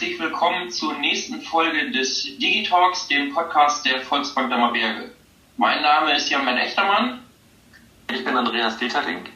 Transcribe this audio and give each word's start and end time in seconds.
herzlich 0.00 0.18
willkommen 0.18 0.70
zur 0.70 0.94
nächsten 0.94 1.42
Folge 1.42 1.90
des 1.90 2.22
Digitalks, 2.38 3.06
dem 3.08 3.34
Podcast 3.34 3.84
der 3.84 4.00
Volksbank 4.00 4.48
Dammerberge. 4.48 5.10
Mein 5.58 5.82
Name 5.82 6.16
ist 6.16 6.30
Jan 6.30 6.48
Echtermann. 6.56 7.22
Ich 8.10 8.24
bin 8.24 8.34
Andreas 8.34 8.78
Deterling. 8.78 9.26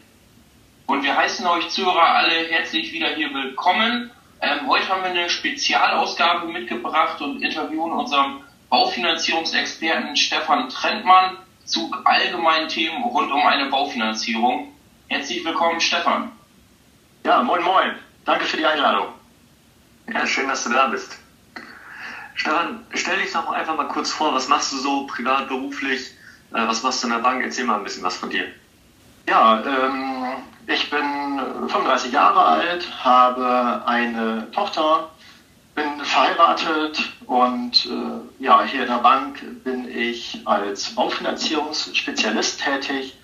Und 0.87 1.03
wir 1.03 1.15
heißen 1.15 1.47
euch 1.47 1.69
Zuhörer 1.69 2.15
alle 2.15 2.49
herzlich 2.49 2.91
wieder 2.95 3.09
hier 3.09 3.29
willkommen. 3.35 4.11
Ähm, 4.41 4.67
heute 4.67 4.89
haben 4.89 5.03
wir 5.03 5.11
eine 5.11 5.29
Spezialausgabe 5.29 6.51
mitgebracht 6.51 7.21
und 7.21 7.43
interviewen 7.43 7.93
unseren 7.93 8.41
Baufinanzierungsexperten 8.71 10.17
Stefan 10.17 10.71
Trentmann 10.71 11.37
zu 11.67 11.95
allgemeinen 12.07 12.69
Themen 12.71 13.05
rund 13.05 13.31
um 13.31 13.47
eine 13.47 13.67
Baufinanzierung. 13.67 14.73
Herzlich 15.09 15.45
willkommen, 15.45 15.79
Stefan. 15.83 16.33
Ja, 17.23 17.43
moin, 17.43 17.63
moin. 17.63 17.97
Danke 18.25 18.47
für 18.47 18.57
die 18.57 18.65
Einladung. 18.65 19.09
Ja, 20.13 20.27
schön, 20.27 20.49
dass 20.49 20.65
du 20.65 20.71
da 20.71 20.89
bist. 20.89 21.17
Stefan, 22.35 22.85
stell 22.95 23.21
dich 23.21 23.33
doch 23.33 23.51
einfach 23.51 23.77
mal 23.77 23.89
kurz 23.89 24.11
vor, 24.11 24.35
was 24.35 24.49
machst 24.49 24.73
du 24.73 24.77
so 24.77 25.07
privat, 25.07 25.49
beruflich, 25.49 26.11
äh, 26.53 26.67
was 26.67 26.83
machst 26.83 27.03
du 27.03 27.07
in 27.07 27.15
der 27.15 27.21
Bank? 27.21 27.43
Erzähl 27.43 27.65
mal 27.65 27.79
ein 27.79 27.85
bisschen 27.85 28.03
was 28.03 28.17
von 28.17 28.29
dir. 28.31 28.47
Ja, 29.27 29.63
ähm, 29.65 30.27
ich 30.67 30.91
bin 30.91 31.41
35 31.69 32.13
Jahre 32.13 32.45
alt, 32.45 32.87
habe 33.03 33.83
eine 33.87 34.51
Tochter, 34.51 35.09
bin 35.75 36.01
verheiratet 36.03 37.03
und 37.27 37.87
äh, 37.87 38.21
ja, 38.43 38.63
hier 38.63 38.83
in 38.83 38.89
der 38.89 38.99
Bank 38.99 39.41
bin 39.65 39.89
ich 39.89 40.43
als 40.45 40.95
Baufinanzierungsspezialist 40.95 42.61
tätig. 42.61 43.17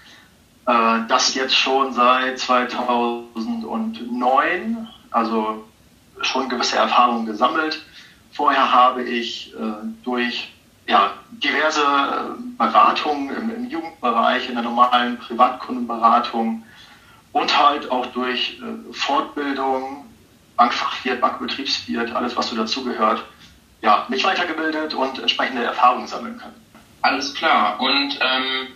Äh, 0.67 1.01
das 1.09 1.35
jetzt 1.35 1.57
schon 1.57 1.93
seit 1.93 2.39
2009, 2.39 4.89
also 5.11 5.69
schon 6.23 6.49
gewisse 6.49 6.77
Erfahrungen 6.77 7.27
gesammelt. 7.27 7.83
Vorher 8.33 8.73
habe 8.73 9.03
ich 9.03 9.53
äh, 9.55 9.59
durch 10.05 10.53
ja, 10.87 11.13
diverse 11.31 12.37
Beratungen 12.59 13.35
im, 13.35 13.55
im, 13.55 13.71
Jugendbereich, 13.71 14.49
in 14.49 14.55
der 14.55 14.65
normalen 14.65 15.19
Privatkundenberatung 15.19 16.65
und 17.33 17.59
halt 17.63 17.91
auch 17.91 18.07
durch 18.07 18.61
äh, 18.61 18.93
Fortbildung, 18.93 20.07
Bankfachwirt, 20.57 21.21
Bankbetriebswirt, 21.21 22.13
alles 22.13 22.37
was 22.37 22.49
so 22.49 22.57
dazugehört, 22.57 23.25
ja, 23.83 24.05
mich 24.09 24.25
weitergebildet 24.25 24.95
und 24.95 25.19
entsprechende 25.19 25.65
Erfahrungen 25.65 26.07
sammeln 26.07 26.39
können. 26.39 26.61
Alles 27.03 27.35
klar. 27.35 27.81
Und 27.81 28.19
ähm, 28.21 28.69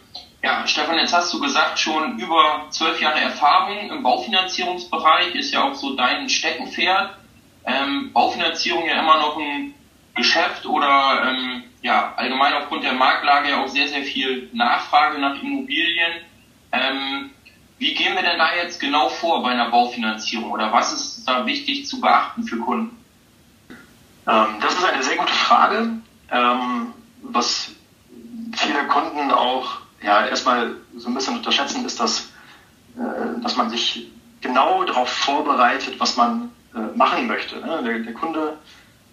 ja, 0.42 0.66
Stefan, 0.66 0.98
jetzt 0.98 1.12
hast 1.12 1.32
du 1.32 1.40
gesagt, 1.40 1.78
schon 1.78 2.18
über 2.18 2.66
zwölf 2.70 3.00
Jahre 3.00 3.20
Erfahrung 3.20 3.90
im 3.90 4.02
Baufinanzierungsbereich 4.02 5.34
ist 5.34 5.52
ja 5.52 5.64
auch 5.64 5.74
so 5.74 5.96
dein 5.96 6.28
Steckenpferd. 6.28 7.16
Ähm, 7.66 8.12
Baufinanzierung 8.12 8.86
ja 8.86 9.00
immer 9.00 9.18
noch 9.18 9.38
ein 9.38 9.74
Geschäft 10.14 10.66
oder 10.66 11.22
ähm, 11.26 11.64
ja, 11.82 12.14
allgemein 12.16 12.54
aufgrund 12.54 12.84
der 12.84 12.92
Marktlage 12.92 13.50
ja 13.50 13.62
auch 13.62 13.68
sehr, 13.68 13.88
sehr 13.88 14.02
viel 14.02 14.48
Nachfrage 14.52 15.18
nach 15.18 15.40
Immobilien. 15.42 16.12
Ähm, 16.72 17.30
wie 17.78 17.94
gehen 17.94 18.14
wir 18.14 18.22
denn 18.22 18.38
da 18.38 18.54
jetzt 18.54 18.80
genau 18.80 19.08
vor 19.08 19.42
bei 19.42 19.50
einer 19.50 19.70
Baufinanzierung 19.70 20.50
oder 20.50 20.72
was 20.72 20.92
ist 20.92 21.24
da 21.26 21.44
wichtig 21.44 21.86
zu 21.86 22.00
beachten 22.00 22.44
für 22.44 22.58
Kunden? 22.58 22.96
Ähm, 24.26 24.56
das 24.60 24.74
ist 24.74 24.84
eine 24.84 25.02
sehr 25.02 25.16
gute 25.16 25.32
Frage, 25.32 25.90
ähm, 26.30 26.92
was 27.22 27.72
viele 28.56 28.86
Kunden 28.86 29.30
auch 29.30 29.78
ja, 30.02 30.26
erstmal 30.26 30.76
so 30.96 31.08
ein 31.08 31.14
bisschen 31.14 31.36
unterschätzen, 31.36 31.84
ist, 31.84 31.98
dass, 31.98 32.30
äh, 32.96 33.42
dass 33.42 33.56
man 33.56 33.68
sich 33.70 34.08
genau 34.40 34.84
darauf 34.84 35.08
vorbereitet, 35.08 35.98
was 35.98 36.16
man 36.16 36.50
äh, 36.74 36.96
machen 36.96 37.26
möchte. 37.26 37.56
Ne? 37.60 37.82
Der, 37.84 37.98
der, 38.00 38.14
Kunde 38.14 38.56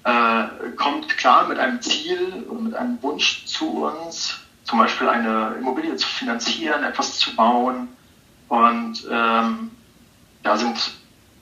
äh, 0.03 0.71
kommt 0.75 1.17
klar 1.17 1.47
mit 1.47 1.59
einem 1.59 1.81
Ziel 1.81 2.45
und 2.49 2.65
mit 2.65 2.75
einem 2.75 3.01
Wunsch 3.01 3.45
zu 3.45 3.85
uns, 3.85 4.39
zum 4.63 4.79
Beispiel 4.79 5.09
eine 5.09 5.55
Immobilie 5.59 5.95
zu 5.95 6.07
finanzieren, 6.07 6.83
etwas 6.83 7.17
zu 7.17 7.35
bauen 7.35 7.89
und 8.47 9.07
ähm, 9.09 9.71
da 10.43 10.57
sind 10.57 10.91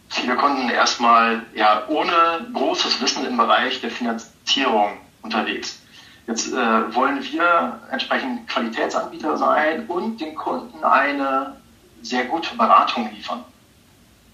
viele 0.10 0.36
Kunden 0.36 0.70
erstmal 0.70 1.44
ja 1.56 1.84
ohne 1.88 2.48
großes 2.54 3.02
Wissen 3.02 3.26
im 3.26 3.38
Bereich 3.38 3.80
der 3.82 3.92
Finanzierung 3.92 4.98
unterwegs. 5.22 5.82
Jetzt 6.28 6.54
äh, 6.54 6.94
wollen 6.94 7.24
wir 7.24 7.80
entsprechend 7.92 8.48
Qualitätsanbieter 8.48 9.38
sein 9.38 9.88
und 9.88 10.22
den 10.22 10.36
Kunden 10.36 10.84
eine 10.84 11.58
sehr 12.02 12.26
gute 12.26 12.56
Beratung 12.56 13.10
liefern. 13.12 13.44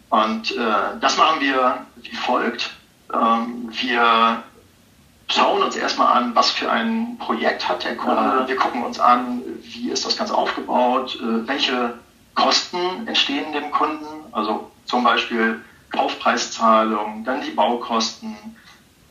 Und 0.10 0.52
äh, 0.52 1.00
das 1.02 1.18
machen 1.18 1.42
wir 1.42 1.86
wie 2.02 2.16
folgt. 2.16 2.72
Ähm, 3.14 3.70
wir 3.72 4.44
schauen 5.28 5.64
uns 5.64 5.76
erstmal 5.76 6.16
an, 6.16 6.36
was 6.36 6.52
für 6.52 6.72
ein 6.72 7.18
Projekt 7.18 7.68
hat 7.68 7.84
der 7.84 7.96
Kunde. 7.96 8.44
Wir 8.48 8.56
gucken 8.56 8.84
uns 8.84 9.00
an, 9.00 9.42
wie 9.62 9.90
ist 9.90 10.06
das 10.06 10.18
Ganze 10.18 10.36
aufgebaut, 10.36 11.16
äh, 11.16 11.48
welche 11.48 11.96
Kosten 12.36 13.08
entstehen 13.08 13.52
dem 13.54 13.72
Kunden, 13.72 14.06
also 14.32 14.72
zum 14.86 15.04
Beispiel 15.04 15.62
Kaufpreiszahlung, 15.90 17.24
dann 17.24 17.42
die 17.42 17.52
Baukosten, 17.52 18.36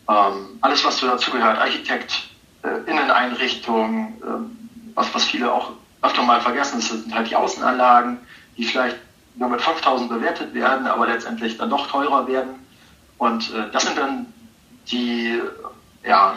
ähm, 0.09 0.59
alles 0.61 0.85
was 0.85 0.99
so 0.99 1.07
dazugehört, 1.07 1.59
Architekt, 1.59 2.29
äh, 2.63 2.91
Inneneinrichtung, 2.91 4.23
äh, 4.23 4.95
was, 4.95 5.13
was 5.15 5.25
viele 5.25 5.53
auch 5.53 5.71
öfter 6.03 6.23
mal 6.23 6.41
vergessen, 6.41 6.77
das 6.77 6.89
sind 6.89 7.15
halt 7.15 7.31
die 7.31 7.37
Außenanlagen, 7.37 8.19
die 8.59 8.65
vielleicht 8.65 8.99
nur 9.37 9.49
mit 9.49 9.61
5000 9.61 10.09
bewertet 10.09 10.55
werden, 10.55 10.87
aber 10.87 11.07
letztendlich 11.07 11.59
dann 11.59 11.71
doch 11.71 11.89
teurer 11.89 12.27
werden. 12.27 12.67
Und 13.19 13.53
äh, 13.53 13.71
das 13.73 13.85
sind 13.85 13.99
dann 13.99 14.33
die, 14.91 15.41
ja, 16.05 16.37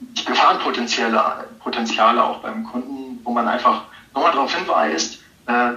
die 0.00 0.24
Gefahrenpotenziale 0.24 1.46
Potenziale 1.60 2.22
auch 2.22 2.38
beim 2.38 2.64
Kunden, 2.64 3.20
wo 3.24 3.32
man 3.32 3.48
einfach 3.48 3.82
nochmal 4.14 4.32
darauf 4.32 4.54
hinweist, 4.54 5.18
äh, 5.46 5.72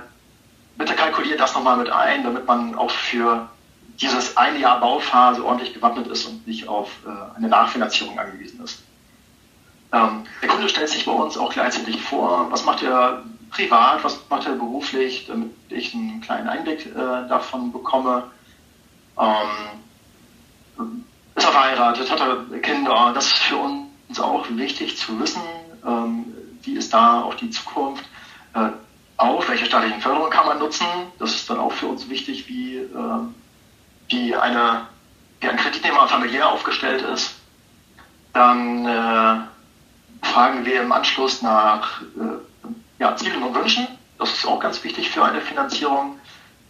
bitte 0.77 0.95
kalkuliert 0.95 1.39
das 1.39 1.53
nochmal 1.53 1.77
mit 1.77 1.89
ein, 1.89 2.23
damit 2.23 2.45
man 2.45 2.75
auch 2.75 2.91
für 2.91 3.49
dieses 4.01 4.37
eine 4.37 4.59
Jahr 4.59 4.79
Bauphase 4.79 5.43
ordentlich 5.43 5.73
gewappnet 5.73 6.07
ist 6.07 6.25
und 6.25 6.47
nicht 6.47 6.67
auf 6.67 6.89
äh, 7.05 7.37
eine 7.37 7.49
Nachfinanzierung 7.49 8.17
angewiesen 8.17 8.63
ist. 8.63 8.83
Ähm, 9.91 10.23
der 10.41 10.49
Kunde 10.49 10.69
stellt 10.69 10.89
sich 10.89 11.05
bei 11.05 11.11
uns 11.11 11.37
auch 11.37 11.51
gleichzeitig 11.51 12.01
vor, 12.01 12.47
was 12.51 12.63
macht 12.63 12.83
er 12.83 13.23
privat, 13.49 14.03
was 14.03 14.19
macht 14.29 14.45
er 14.45 14.53
beruflich, 14.53 15.25
damit 15.27 15.51
ich 15.69 15.93
einen 15.93 16.21
kleinen 16.21 16.47
Einblick 16.47 16.85
äh, 16.85 17.27
davon 17.27 17.71
bekomme. 17.71 18.23
Ähm, 19.17 20.99
ist 21.35 21.45
er 21.45 21.51
verheiratet, 21.51 22.11
hat 22.11 22.21
er 22.21 22.59
Kinder? 22.59 23.11
Das 23.13 23.25
ist 23.25 23.37
für 23.37 23.57
uns 23.57 24.19
auch 24.19 24.45
wichtig 24.49 24.97
zu 24.97 25.19
wissen, 25.19 25.41
ähm, 25.85 26.25
wie 26.63 26.75
ist 26.75 26.93
da 26.93 27.21
auch 27.21 27.35
die 27.35 27.49
Zukunft. 27.49 28.05
Äh, 28.53 28.69
auch, 29.17 29.47
welche 29.49 29.65
staatlichen 29.65 30.01
Förderungen 30.01 30.31
kann 30.31 30.45
man 30.45 30.59
nutzen. 30.59 30.85
Das 31.19 31.31
ist 31.31 31.49
dann 31.49 31.59
auch 31.59 31.73
für 31.73 31.87
uns 31.87 32.09
wichtig, 32.09 32.47
wie, 32.47 32.77
äh, 32.77 33.19
wie, 34.07 34.35
eine, 34.35 34.87
wie 35.41 35.49
ein 35.49 35.57
Kreditnehmer 35.57 36.07
familiär 36.07 36.49
aufgestellt 36.49 37.01
ist. 37.01 37.35
Dann 38.33 38.85
äh, 38.85 40.25
fragen 40.25 40.65
wir 40.65 40.81
im 40.81 40.91
Anschluss 40.91 41.41
nach 41.41 42.01
äh, 42.01 42.58
ja, 42.99 43.15
Zielen 43.15 43.41
und 43.41 43.55
Wünschen. 43.55 43.87
Das 44.17 44.31
ist 44.31 44.45
auch 44.45 44.59
ganz 44.59 44.83
wichtig 44.83 45.09
für 45.09 45.23
eine 45.23 45.41
Finanzierung, 45.41 46.19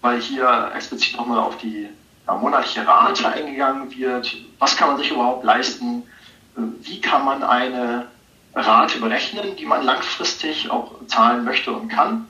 weil 0.02 0.22
hier 0.22 0.72
explizit 0.76 1.18
nochmal 1.18 1.40
auf 1.40 1.58
die 1.58 1.90
ja, 2.28 2.36
monatliche 2.36 2.88
Rate 2.88 3.28
eingegangen 3.28 3.92
wird. 3.96 4.38
Was 4.60 4.78
kann 4.78 4.90
man 4.90 4.98
sich 4.98 5.12
überhaupt 5.12 5.44
leisten? 5.44 6.04
Wie 6.56 7.02
kann 7.02 7.26
man 7.26 7.44
eine 7.44 8.08
Rate 8.54 9.00
berechnen, 9.00 9.56
die 9.56 9.66
man 9.66 9.84
langfristig 9.84 10.70
auch 10.70 10.92
zahlen 11.08 11.44
möchte 11.44 11.72
und 11.72 11.90
kann? 11.90 12.28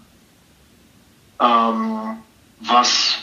Ähm, 1.42 2.18
was, 2.62 3.20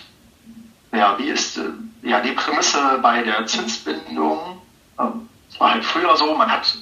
ja, 0.92 1.18
wie 1.18 1.28
ist 1.28 1.58
äh, 1.58 1.70
ja, 2.02 2.20
die 2.20 2.32
Prämisse 2.32 2.98
bei 3.02 3.22
der 3.22 3.46
Zinsbindung? 3.46 4.60
Ähm, 4.98 5.28
war 5.58 5.72
halt 5.72 5.84
früher 5.84 6.16
so, 6.16 6.34
man 6.34 6.50
hat 6.50 6.76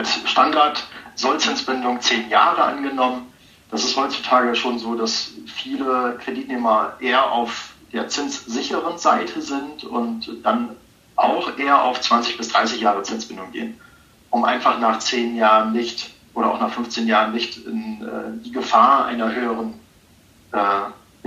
als 0.00 0.30
Standard 0.30 0.82
Sollzinsbindung 1.14 2.00
zehn 2.00 2.30
Jahre 2.30 2.64
angenommen. 2.64 3.30
Das 3.70 3.84
ist 3.84 3.96
heutzutage 3.96 4.54
schon 4.56 4.78
so, 4.78 4.94
dass 4.94 5.32
viele 5.46 6.18
Kreditnehmer 6.24 6.94
eher 7.00 7.30
auf 7.30 7.74
der 7.92 8.08
zinssicheren 8.08 8.98
Seite 8.98 9.42
sind 9.42 9.84
und 9.84 10.30
dann 10.42 10.70
auch 11.16 11.58
eher 11.58 11.82
auf 11.82 12.00
20 12.00 12.38
bis 12.38 12.48
30 12.48 12.80
Jahre 12.80 13.02
Zinsbindung 13.02 13.52
gehen, 13.52 13.78
um 14.30 14.44
einfach 14.44 14.78
nach 14.78 15.00
zehn 15.00 15.36
Jahren 15.36 15.72
nicht 15.72 16.14
oder 16.32 16.50
auch 16.50 16.60
nach 16.60 16.72
15 16.72 17.06
Jahren 17.06 17.32
nicht 17.32 17.58
in 17.66 18.00
äh, 18.00 18.42
die 18.42 18.52
Gefahr 18.52 19.04
einer 19.04 19.34
höheren 19.34 19.74
äh, 20.52 20.58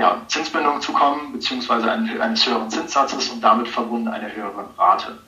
ja, 0.01 0.21
Zinsbindung 0.27 0.81
zu 0.81 0.93
kommen, 0.93 1.31
beziehungsweise 1.33 1.91
eines 1.91 2.47
höheren 2.47 2.71
Zinssatzes 2.71 3.29
und 3.29 3.41
damit 3.41 3.67
verbunden 3.67 4.07
eine 4.07 4.33
höhere 4.33 4.67
Rate. 4.77 5.19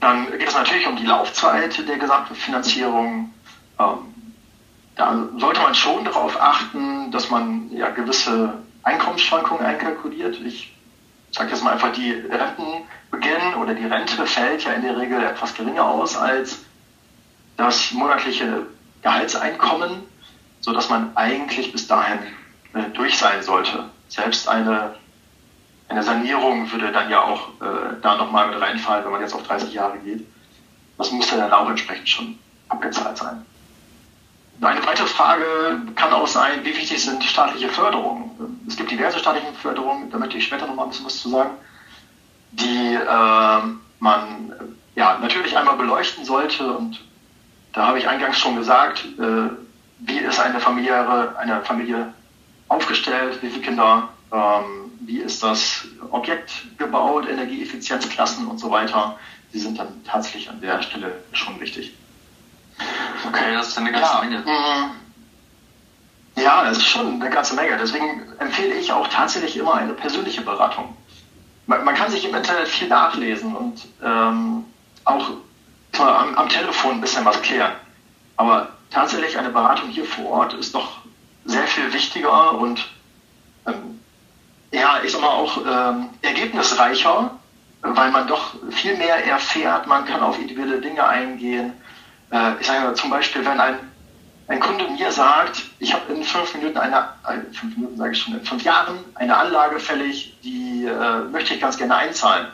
Dann 0.00 0.30
geht 0.30 0.48
es 0.48 0.54
natürlich 0.54 0.86
um 0.86 0.96
die 0.96 1.06
Laufzeit 1.06 1.88
der 1.88 1.98
gesamten 1.98 2.34
Finanzierung. 2.34 3.32
Ähm, 3.78 3.98
da 4.96 5.28
sollte 5.36 5.60
man 5.60 5.74
schon 5.74 6.04
darauf 6.04 6.40
achten, 6.40 7.10
dass 7.10 7.30
man 7.30 7.70
ja 7.72 7.90
gewisse 7.90 8.54
Einkommensschwankungen 8.82 9.64
einkalkuliert. 9.64 10.40
Ich 10.40 10.74
sag 11.30 11.50
jetzt 11.50 11.62
mal 11.62 11.72
einfach, 11.72 11.92
die 11.92 12.12
Rentenbeginn 12.12 13.54
oder 13.60 13.74
die 13.74 13.86
Rente 13.86 14.26
fällt 14.26 14.64
ja 14.64 14.72
in 14.72 14.82
der 14.82 14.96
Regel 14.96 15.22
etwas 15.22 15.54
geringer 15.54 15.84
aus 15.84 16.16
als 16.16 16.64
das 17.56 17.92
monatliche 17.92 18.66
Gehaltseinkommen, 19.02 20.02
sodass 20.60 20.88
man 20.88 21.16
eigentlich 21.16 21.72
bis 21.72 21.86
dahin 21.86 22.18
äh, 22.74 22.90
durch 22.94 23.18
sein 23.18 23.42
sollte. 23.42 23.90
Selbst 24.08 24.48
eine, 24.48 24.94
eine 25.88 26.02
Sanierung 26.02 26.70
würde 26.70 26.92
dann 26.92 27.10
ja 27.10 27.22
auch 27.22 27.48
äh, 27.60 27.96
da 28.02 28.16
nochmal 28.16 28.48
mit 28.48 28.60
reinfallen, 28.60 29.04
wenn 29.04 29.12
man 29.12 29.20
jetzt 29.20 29.34
auf 29.34 29.42
30 29.42 29.72
Jahre 29.72 29.98
geht. 29.98 30.26
Das 30.98 31.10
müsste 31.12 31.36
dann 31.36 31.52
auch 31.52 31.68
entsprechend 31.68 32.08
schon 32.08 32.38
abgezahlt 32.68 33.16
sein. 33.16 33.44
Eine 34.60 34.84
weitere 34.84 35.06
Frage 35.06 35.44
kann 35.94 36.12
auch 36.12 36.26
sein, 36.26 36.64
wie 36.64 36.76
wichtig 36.76 37.02
sind 37.02 37.22
staatliche 37.22 37.68
Förderungen? 37.68 38.60
Es 38.66 38.76
gibt 38.76 38.90
diverse 38.90 39.18
staatliche 39.18 39.52
Förderungen, 39.52 40.10
da 40.10 40.18
möchte 40.18 40.36
ich 40.36 40.44
später 40.44 40.66
noch 40.66 40.74
mal 40.74 40.82
ein 40.82 40.88
bisschen 40.90 41.06
was 41.06 41.20
zu 41.20 41.28
sagen, 41.28 41.50
die 42.50 42.94
äh, 42.94 43.62
man 44.00 44.52
ja, 44.96 45.16
natürlich 45.20 45.56
einmal 45.56 45.76
beleuchten 45.76 46.24
sollte. 46.24 46.72
Und 46.72 47.00
da 47.72 47.86
habe 47.86 47.98
ich 47.98 48.08
eingangs 48.08 48.38
schon 48.38 48.56
gesagt, 48.56 49.04
äh, 49.18 49.50
wie 50.00 50.18
ist 50.18 50.40
eine 50.40 50.60
Familie, 50.60 51.36
eine 51.38 51.62
Familie 51.62 52.12
aufgestellt, 52.68 53.38
wie 53.40 53.50
viele 53.50 53.62
Kinder, 53.62 54.08
ähm, 54.32 54.87
wie 55.08 55.18
ist 55.20 55.42
das 55.42 55.86
Objekt 56.10 56.52
gebaut, 56.76 57.26
Energieeffizienzklassen 57.26 58.46
und 58.46 58.58
so 58.58 58.70
weiter. 58.70 59.18
Die 59.54 59.58
sind 59.58 59.78
dann 59.78 60.04
tatsächlich 60.04 60.50
an 60.50 60.60
der 60.60 60.82
Stelle 60.82 61.24
schon 61.32 61.58
wichtig. 61.58 61.94
Okay, 63.26 63.54
das 63.54 63.68
ist 63.68 63.78
eine 63.78 63.90
ganze 63.90 64.12
ja. 64.12 64.20
Menge. 64.20 64.38
Mhm. 64.40 64.90
Ja, 66.36 66.64
das 66.64 66.76
ist 66.76 66.86
schon 66.86 67.20
eine 67.20 67.30
ganze 67.30 67.54
Menge. 67.54 67.78
Deswegen 67.78 68.22
empfehle 68.38 68.74
ich 68.74 68.92
auch 68.92 69.08
tatsächlich 69.08 69.56
immer 69.56 69.74
eine 69.74 69.94
persönliche 69.94 70.42
Beratung. 70.42 70.94
Man, 71.66 71.84
man 71.84 71.94
kann 71.94 72.10
sich 72.10 72.26
im 72.26 72.34
Internet 72.34 72.68
viel 72.68 72.88
nachlesen 72.88 73.56
und 73.56 73.86
ähm, 74.04 74.64
auch 75.04 75.30
am, 75.98 76.34
am, 76.34 76.48
Telefon 76.50 76.92
ein 76.92 77.00
bisschen 77.00 77.24
was 77.24 77.40
klären. 77.40 77.72
Aber 78.36 78.68
tatsächlich 78.90 79.38
eine 79.38 79.48
Beratung 79.48 79.88
hier 79.88 80.04
vor 80.04 80.26
Ort 80.26 80.52
ist 80.52 80.74
doch 80.74 80.98
sehr 81.46 81.66
viel 81.66 81.90
wichtiger 81.94 82.52
und 82.58 82.86
ähm, 83.66 83.98
ja, 84.70 85.00
ich 85.04 85.12
sag 85.12 85.20
mal 85.20 85.28
auch 85.28 85.58
ähm, 85.58 86.10
ergebnisreicher, 86.22 87.30
weil 87.82 88.10
man 88.10 88.26
doch 88.26 88.54
viel 88.70 88.96
mehr 88.96 89.26
erfährt, 89.26 89.86
man 89.86 90.04
kann 90.04 90.20
auf 90.20 90.38
individuelle 90.38 90.80
Dinge 90.80 91.06
eingehen 91.06 91.74
äh, 92.30 92.60
ich 92.60 92.66
sage 92.66 92.84
mal 92.84 92.94
zum 92.94 93.10
Beispiel, 93.10 93.44
wenn 93.44 93.60
ein, 93.60 93.78
ein 94.48 94.60
Kunde 94.60 94.88
mir 94.88 95.10
sagt, 95.12 95.62
ich 95.78 95.92
habe 95.92 96.12
in 96.12 96.22
fünf 96.22 96.54
Minuten 96.54 96.78
eine, 96.78 96.96
äh, 97.26 97.52
fünf 97.52 97.76
Minuten 97.76 97.96
sage 97.96 98.12
ich 98.12 98.18
schon, 98.18 98.34
in 98.34 98.44
fünf 98.44 98.62
Jahren 98.64 98.98
eine 99.14 99.36
Anlage 99.36 99.78
fällig, 99.80 100.38
die 100.42 100.84
äh, 100.84 101.20
möchte 101.30 101.54
ich 101.54 101.60
ganz 101.60 101.76
gerne 101.76 101.96
einzahlen. 101.96 102.48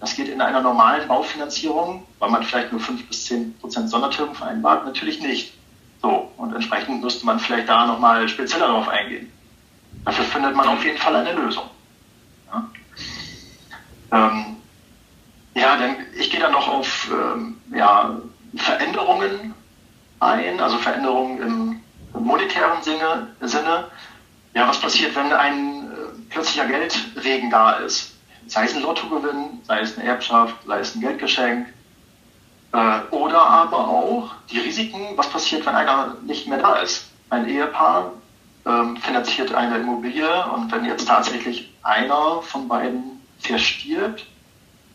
Das 0.00 0.14
geht 0.14 0.28
in 0.28 0.40
einer 0.40 0.60
normalen 0.60 1.08
Baufinanzierung, 1.08 2.06
weil 2.18 2.30
man 2.30 2.42
vielleicht 2.42 2.70
nur 2.70 2.80
fünf 2.80 3.06
bis 3.08 3.24
zehn 3.24 3.56
Prozent 3.58 3.88
Sondertilgung 3.88 4.34
vereinbart, 4.34 4.84
natürlich 4.84 5.20
nicht. 5.20 5.54
So, 6.02 6.30
und 6.36 6.54
entsprechend 6.54 7.02
müsste 7.02 7.24
man 7.24 7.40
vielleicht 7.40 7.68
da 7.68 7.86
nochmal 7.86 8.28
spezieller 8.28 8.66
darauf 8.66 8.88
eingehen. 8.88 9.32
Dafür 10.06 10.24
findet 10.24 10.54
man 10.54 10.68
auf 10.68 10.84
jeden 10.84 10.98
Fall 10.98 11.16
eine 11.16 11.32
Lösung. 11.32 11.68
Ja, 12.46 12.70
ähm, 14.12 14.56
ja 15.54 15.76
dann, 15.76 15.96
ich 16.16 16.30
gehe 16.30 16.38
dann 16.38 16.52
noch 16.52 16.68
auf 16.68 17.10
ähm, 17.10 17.60
ja, 17.74 18.16
Veränderungen 18.54 19.52
ein, 20.20 20.60
also 20.60 20.78
Veränderungen 20.78 21.42
im, 21.42 21.80
monetären 22.24 22.82
Sinne, 22.82 23.34
Sinne. 23.40 23.90
Ja, 24.54 24.68
was 24.68 24.80
passiert, 24.80 25.14
wenn 25.16 25.32
ein 25.32 25.90
äh, 25.90 26.30
plötzlicher 26.30 26.66
Geldregen 26.66 27.50
da 27.50 27.72
ist? 27.72 28.14
Sei 28.46 28.64
es 28.64 28.74
ein 28.74 28.82
Lottogewinn, 28.82 29.60
sei 29.64 29.80
es 29.80 29.98
eine 29.98 30.08
Erbschaft, 30.08 30.54
sei 30.66 30.78
es 30.78 30.94
ein 30.94 31.00
Geldgeschenk. 31.00 31.66
Äh, 32.72 33.00
oder 33.10 33.42
aber 33.42 33.88
auch 33.88 34.30
die 34.50 34.60
Risiken, 34.60 35.16
was 35.16 35.28
passiert, 35.28 35.66
wenn 35.66 35.74
einer 35.74 36.16
nicht 36.22 36.46
mehr 36.46 36.58
da 36.58 36.76
ist? 36.76 37.10
Ein 37.28 37.48
Ehepaar 37.48 38.12
ähm, 38.66 38.96
finanziert 38.96 39.54
eine 39.54 39.78
Immobilie 39.78 40.28
und 40.52 40.70
wenn 40.72 40.84
jetzt 40.84 41.06
tatsächlich 41.06 41.72
einer 41.82 42.42
von 42.42 42.66
beiden 42.68 43.22
verstirbt, 43.38 44.26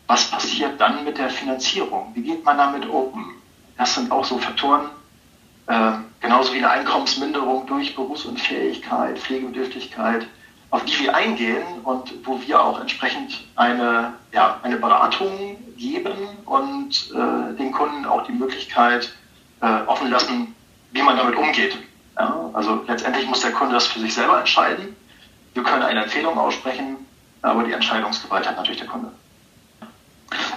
was 0.06 0.30
passiert 0.30 0.80
dann 0.80 1.04
mit 1.04 1.16
der 1.16 1.30
Finanzierung? 1.30 2.12
Wie 2.14 2.22
geht 2.22 2.44
man 2.44 2.58
damit 2.58 2.86
um? 2.86 3.32
Das 3.78 3.94
sind 3.94 4.10
auch 4.10 4.24
so 4.24 4.38
Faktoren, 4.38 4.90
äh, 5.66 5.92
genauso 6.20 6.52
wie 6.52 6.58
eine 6.58 6.70
Einkommensminderung 6.70 7.66
durch 7.66 7.94
Berufsunfähigkeit, 7.94 9.18
Pflegebedürftigkeit, 9.18 10.26
auf 10.70 10.84
die 10.84 10.98
wir 11.00 11.14
eingehen 11.14 11.62
und 11.84 12.12
wo 12.24 12.40
wir 12.40 12.62
auch 12.62 12.80
entsprechend 12.80 13.44
eine, 13.56 14.14
ja, 14.32 14.58
eine 14.62 14.76
Beratung 14.76 15.56
geben 15.76 16.12
und 16.44 17.10
äh, 17.10 17.56
den 17.56 17.72
Kunden 17.72 18.04
auch 18.04 18.26
die 18.26 18.32
Möglichkeit 18.32 19.12
äh, 19.60 19.66
offen 19.86 20.10
lassen, 20.10 20.54
wie 20.92 21.02
man 21.02 21.16
damit 21.16 21.36
umgeht. 21.36 21.76
Ja, 22.18 22.50
also 22.52 22.84
letztendlich 22.86 23.26
muss 23.26 23.40
der 23.40 23.52
Kunde 23.52 23.74
das 23.74 23.86
für 23.86 24.00
sich 24.00 24.14
selber 24.14 24.38
entscheiden. 24.38 24.96
Wir 25.54 25.62
können 25.62 25.82
eine 25.82 26.04
Empfehlung 26.04 26.38
aussprechen, 26.38 26.96
aber 27.42 27.64
die 27.64 27.72
Entscheidungsgewalt 27.72 28.46
hat 28.46 28.56
natürlich 28.56 28.80
der 28.80 28.88
Kunde. 28.88 29.10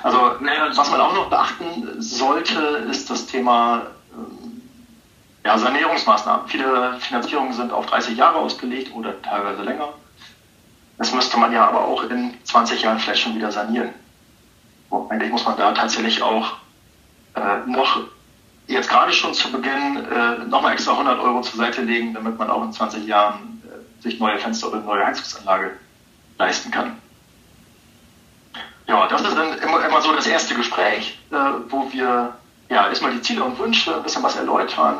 Also 0.03 0.17
was 0.19 0.91
man 0.91 1.01
auch 1.01 1.13
noch 1.13 1.29
beachten 1.29 2.01
sollte, 2.01 2.59
ist 2.89 3.09
das 3.09 3.25
Thema 3.25 3.87
ähm, 4.13 4.61
ja, 5.43 5.57
Sanierungsmaßnahmen. 5.57 6.47
Viele 6.47 6.97
Finanzierungen 6.99 7.53
sind 7.53 7.73
auf 7.73 7.85
30 7.87 8.17
Jahre 8.17 8.37
ausgelegt 8.37 8.93
oder 8.93 9.21
teilweise 9.21 9.63
länger. 9.63 9.89
Das 10.97 11.13
müsste 11.13 11.37
man 11.37 11.51
ja 11.51 11.67
aber 11.67 11.85
auch 11.85 12.03
in 12.03 12.33
20 12.43 12.81
Jahren 12.81 12.99
vielleicht 12.99 13.21
schon 13.21 13.35
wieder 13.35 13.51
sanieren. 13.51 13.89
Und 14.89 15.11
eigentlich 15.11 15.31
muss 15.31 15.45
man 15.45 15.57
da 15.57 15.71
tatsächlich 15.73 16.21
auch 16.21 16.53
äh, 17.35 17.57
noch 17.65 17.99
jetzt 18.67 18.89
gerade 18.89 19.11
schon 19.11 19.33
zu 19.33 19.51
Beginn 19.51 20.05
äh, 20.05 20.45
nochmal 20.45 20.73
extra 20.73 20.93
100 20.93 21.19
Euro 21.19 21.41
zur 21.41 21.57
Seite 21.57 21.81
legen, 21.81 22.13
damit 22.13 22.37
man 22.37 22.49
auch 22.49 22.63
in 22.63 22.71
20 22.71 23.05
Jahren 23.05 23.61
äh, 23.65 24.01
sich 24.01 24.19
neue 24.19 24.37
Fenster 24.39 24.67
oder 24.67 24.79
neue 24.81 25.05
Heizungsanlage 25.05 25.71
leisten 26.37 26.71
kann. 26.71 26.97
Ja, 28.87 29.07
das 29.07 29.21
ist 29.21 29.35
dann 29.35 29.57
immer, 29.59 29.83
immer 29.85 30.01
so 30.01 30.13
das 30.13 30.27
erste 30.27 30.53
Gespräch, 30.55 31.19
äh, 31.31 31.35
wo 31.69 31.91
wir 31.91 32.35
ja 32.69 32.87
erstmal 32.87 33.13
die 33.13 33.21
Ziele 33.21 33.43
und 33.43 33.57
Wünsche 33.57 33.95
ein 33.95 34.03
bisschen 34.03 34.23
was 34.23 34.35
erläutern. 34.35 34.99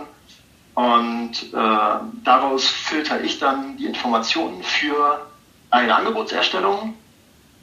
Und 0.74 1.54
äh, 1.54 2.00
daraus 2.24 2.68
filter 2.68 3.22
ich 3.22 3.40
dann 3.40 3.78
die 3.78 3.86
Informationen 3.86 4.62
für 4.64 5.26
eine 5.70 5.96
Angebotserstellung. 5.96 6.96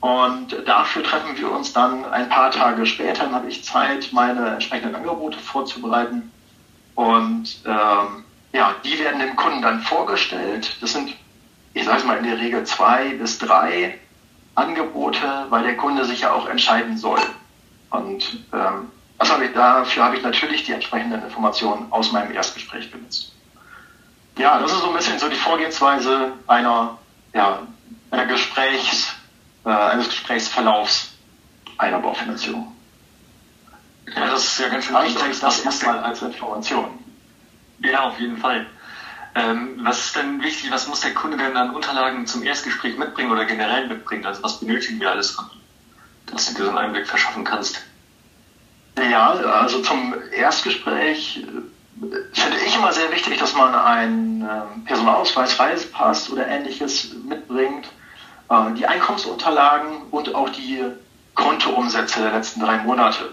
Und 0.02 0.56
dafür 0.66 1.04
treffen 1.04 1.38
wir 1.38 1.52
uns 1.52 1.72
dann 1.72 2.04
ein 2.06 2.28
paar 2.28 2.50
Tage 2.50 2.86
später. 2.86 3.22
Dann 3.22 3.36
habe 3.36 3.48
ich 3.48 3.64
Zeit, 3.64 4.12
meine 4.12 4.48
entsprechenden 4.48 4.96
Angebote 4.96 5.38
vorzubereiten. 5.38 6.32
Und 6.96 7.62
ähm, 7.64 8.24
ja, 8.52 8.74
die 8.82 8.98
werden 8.98 9.20
dem 9.20 9.36
Kunden 9.36 9.62
dann 9.62 9.80
vorgestellt. 9.82 10.76
Das 10.80 10.92
sind, 10.92 11.14
ich 11.72 11.84
sage 11.84 11.98
es 11.98 12.04
mal, 12.04 12.18
in 12.18 12.24
der 12.24 12.36
Regel 12.36 12.64
zwei 12.64 13.10
bis 13.10 13.38
drei 13.38 13.96
Angebote, 14.56 15.46
weil 15.50 15.62
der 15.62 15.76
Kunde 15.76 16.04
sich 16.04 16.22
ja 16.22 16.32
auch 16.32 16.48
entscheiden 16.48 16.98
soll. 16.98 17.20
Und 17.90 18.44
ähm, 18.52 18.90
habe 19.20 19.44
ich, 19.44 19.52
dafür 19.52 20.02
habe 20.02 20.16
ich 20.16 20.24
natürlich 20.24 20.64
die 20.64 20.72
entsprechenden 20.72 21.22
Informationen 21.22 21.86
aus 21.92 22.10
meinem 22.10 22.32
Erstgespräch 22.32 22.90
genutzt. 22.90 23.32
Ja, 24.36 24.58
das 24.58 24.72
ist 24.72 24.80
so 24.80 24.88
ein 24.88 24.96
bisschen 24.96 25.20
so 25.20 25.28
die 25.28 25.36
Vorgehensweise 25.36 26.32
einer, 26.48 26.98
ja, 27.34 27.60
einer 28.10 28.26
Gesprächs, 28.26 29.14
äh, 29.64 29.70
eines 29.70 30.08
Gesprächsverlaufs 30.08 31.12
einer 31.78 31.98
Baufinanzierung. 31.98 32.76
Ja, 34.14 34.26
das 34.26 34.44
ist 34.44 34.58
ja 34.60 34.68
ganz 34.68 34.84
schön 34.84 34.96
wichtig. 34.96 35.40
Das 35.40 35.64
erstmal 35.64 35.98
als 36.00 36.22
Information. 36.22 36.98
Ja, 37.80 38.08
auf 38.08 38.18
jeden 38.20 38.36
Fall. 38.36 38.66
Ähm, 39.34 39.80
was 39.82 40.06
ist 40.06 40.16
denn 40.16 40.42
wichtig, 40.42 40.70
was 40.70 40.88
muss 40.88 41.00
der 41.00 41.14
Kunde 41.14 41.38
denn 41.38 41.56
an 41.56 41.70
Unterlagen 41.70 42.26
zum 42.26 42.42
Erstgespräch 42.42 42.98
mitbringen 42.98 43.30
oder 43.30 43.46
generell 43.46 43.86
mitbringen? 43.86 44.26
Also 44.26 44.42
was 44.42 44.60
benötigen 44.60 45.00
wir 45.00 45.10
alles 45.10 45.30
von 45.30 45.50
dass 46.26 46.46
du 46.46 46.54
dir 46.54 46.64
so 46.64 46.68
einen 46.70 46.78
Einblick 46.78 47.06
verschaffen 47.06 47.44
kannst? 47.44 47.82
Ja, 48.96 49.32
also 49.32 49.82
zum 49.82 50.14
Erstgespräch 50.32 51.38
äh, 51.38 52.16
finde 52.32 52.56
ich 52.66 52.74
immer 52.76 52.92
sehr 52.92 53.10
wichtig, 53.12 53.38
dass 53.38 53.54
man 53.54 53.74
einen 53.74 54.42
äh, 54.42 54.86
Personalausweis, 54.86 55.58
Reisepass 55.58 56.30
oder 56.30 56.46
ähnliches 56.46 57.14
mitbringt, 57.28 57.88
die 58.76 58.86
Einkommensunterlagen 58.86 60.02
und 60.10 60.34
auch 60.34 60.48
die 60.50 60.82
Kontoumsätze 61.34 62.20
der 62.20 62.32
letzten 62.32 62.60
drei 62.60 62.78
Monate. 62.78 63.30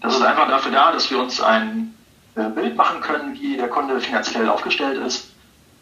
Das 0.00 0.16
ist 0.16 0.22
einfach 0.22 0.48
dafür 0.48 0.72
da, 0.72 0.92
dass 0.92 1.10
wir 1.10 1.18
uns 1.18 1.40
ein 1.40 1.94
äh, 2.34 2.48
Bild 2.48 2.76
machen 2.76 3.00
können, 3.00 3.34
wie 3.34 3.56
der 3.56 3.68
Kunde 3.68 4.00
finanziell 4.00 4.48
aufgestellt 4.48 4.98
ist. 4.98 5.30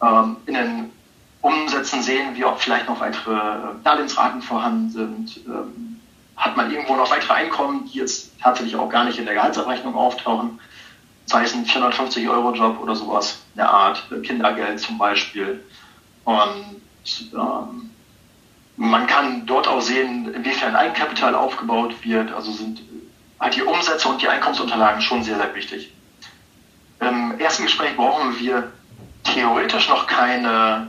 Ähm, 0.03 0.37
in 0.47 0.55
den 0.55 0.93
Umsätzen 1.41 2.03
sehen 2.03 2.37
wir, 2.37 2.49
ob 2.49 2.61
vielleicht 2.61 2.89
noch 2.89 3.01
weitere 3.01 3.35
äh, 3.35 3.75
Darlehensraten 3.83 4.43
vorhanden 4.43 4.91
sind. 4.91 5.41
Ähm, 5.47 6.01
hat 6.37 6.57
man 6.57 6.71
irgendwo 6.71 6.95
noch 6.95 7.11
weitere 7.11 7.33
Einkommen, 7.33 7.87
die 7.87 7.99
jetzt 7.99 8.39
tatsächlich 8.41 8.77
auch 8.77 8.89
gar 8.89 9.05
nicht 9.05 9.19
in 9.19 9.25
der 9.25 9.35
Gehaltsabrechnung 9.35 9.95
auftauchen? 9.95 10.61
Sei 11.27 11.45
es 11.45 11.55
ein 11.55 11.65
450-Euro-Job 11.65 12.81
oder 12.81 12.95
sowas, 12.95 13.39
eine 13.57 13.69
Art 13.69 14.05
äh, 14.13 14.21
Kindergeld 14.21 14.79
zum 14.79 14.99
Beispiel. 14.99 15.65
Und 16.25 17.33
ähm, 17.33 17.91
man 18.77 19.07
kann 19.07 19.47
dort 19.47 19.69
auch 19.69 19.81
sehen, 19.81 20.33
inwiefern 20.35 20.75
Eigenkapital 20.75 21.35
aufgebaut 21.35 21.95
wird. 22.05 22.33
Also 22.33 22.53
sind 22.53 22.83
halt 23.39 23.57
die 23.57 23.63
Umsätze 23.63 24.09
und 24.09 24.23
die 24.23 24.29
Einkommensunterlagen 24.29 25.03
schon 25.03 25.23
sehr, 25.23 25.37
sehr 25.37 25.55
wichtig. 25.55 25.93
Im 27.01 27.39
ersten 27.39 27.65
Gespräch 27.65 27.97
brauchen 27.97 28.39
wir 28.39 28.73
theoretisch 29.25 29.89
noch 29.89 30.07
keine 30.07 30.89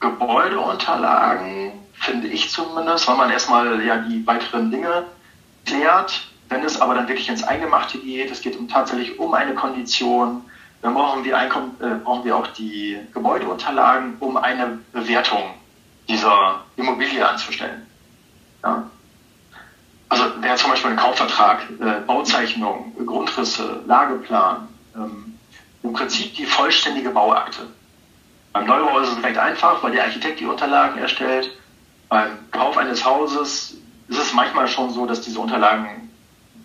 Gebäudeunterlagen, 0.00 1.72
finde 1.94 2.28
ich 2.28 2.50
zumindest, 2.50 3.08
weil 3.08 3.16
man 3.16 3.30
erstmal 3.30 3.82
ja 3.84 3.96
die 3.98 4.26
weiteren 4.26 4.70
Dinge 4.70 5.04
klärt. 5.64 6.28
Wenn 6.48 6.62
es 6.62 6.80
aber 6.80 6.94
dann 6.94 7.08
wirklich 7.08 7.28
ins 7.28 7.42
Eingemachte 7.42 7.98
geht, 7.98 8.30
es 8.30 8.42
geht 8.42 8.58
um, 8.58 8.68
tatsächlich 8.68 9.18
um 9.18 9.32
eine 9.32 9.54
Kondition, 9.54 10.42
dann 10.82 10.92
brauchen 10.92 11.24
wir, 11.24 11.38
Einkommen, 11.38 11.74
äh, 11.80 11.94
brauchen 12.04 12.24
wir 12.24 12.36
auch 12.36 12.48
die 12.48 12.98
Gebäudeunterlagen, 13.14 14.16
um 14.20 14.36
eine 14.36 14.78
Bewertung 14.92 15.54
dieser 16.08 16.60
Immobilie 16.76 17.26
anzustellen. 17.26 17.86
Ja? 18.62 18.90
Also 20.08 20.24
wer 20.40 20.56
zum 20.56 20.70
Beispiel 20.70 20.90
einen 20.90 20.98
Kaufvertrag, 20.98 21.62
äh, 21.80 22.00
Bauzeichnung, 22.06 22.94
Grundrisse, 23.04 23.82
Lageplan, 23.86 24.68
ähm, 24.94 25.38
im 25.82 25.92
Prinzip 25.92 26.34
die 26.34 26.46
vollständige 26.46 27.10
Bauakte. 27.10 27.68
Beim 28.52 28.66
Neubau 28.66 29.00
ist 29.00 29.10
es 29.10 29.22
recht 29.22 29.36
einfach, 29.36 29.82
weil 29.82 29.92
der 29.92 30.04
Architekt 30.04 30.40
die 30.40 30.46
Unterlagen 30.46 30.98
erstellt. 30.98 31.50
Beim 32.08 32.38
Kauf 32.52 32.76
eines 32.76 33.04
Hauses 33.04 33.76
ist 34.08 34.18
es 34.18 34.32
manchmal 34.32 34.68
schon 34.68 34.90
so, 34.90 35.06
dass 35.06 35.20
diese 35.20 35.40
Unterlagen 35.40 36.10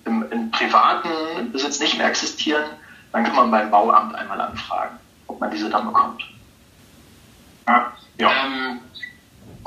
im, 0.05 0.23
im 0.31 0.51
privaten 0.51 1.51
Besitz 1.51 1.79
nicht 1.79 1.97
mehr 1.97 2.07
existieren. 2.07 2.63
Dann 3.11 3.23
kann 3.23 3.35
man 3.35 3.51
beim 3.51 3.71
Bauamt 3.71 4.13
einmal 4.13 4.39
anfragen, 4.39 4.97
ob 5.27 5.39
man 5.39 5.49
diese 5.49 5.69
dann 5.69 5.87
bekommt. 5.87 6.23
Ja. 7.67 7.91
ja. 8.19 8.29
Ähm, 8.45 8.79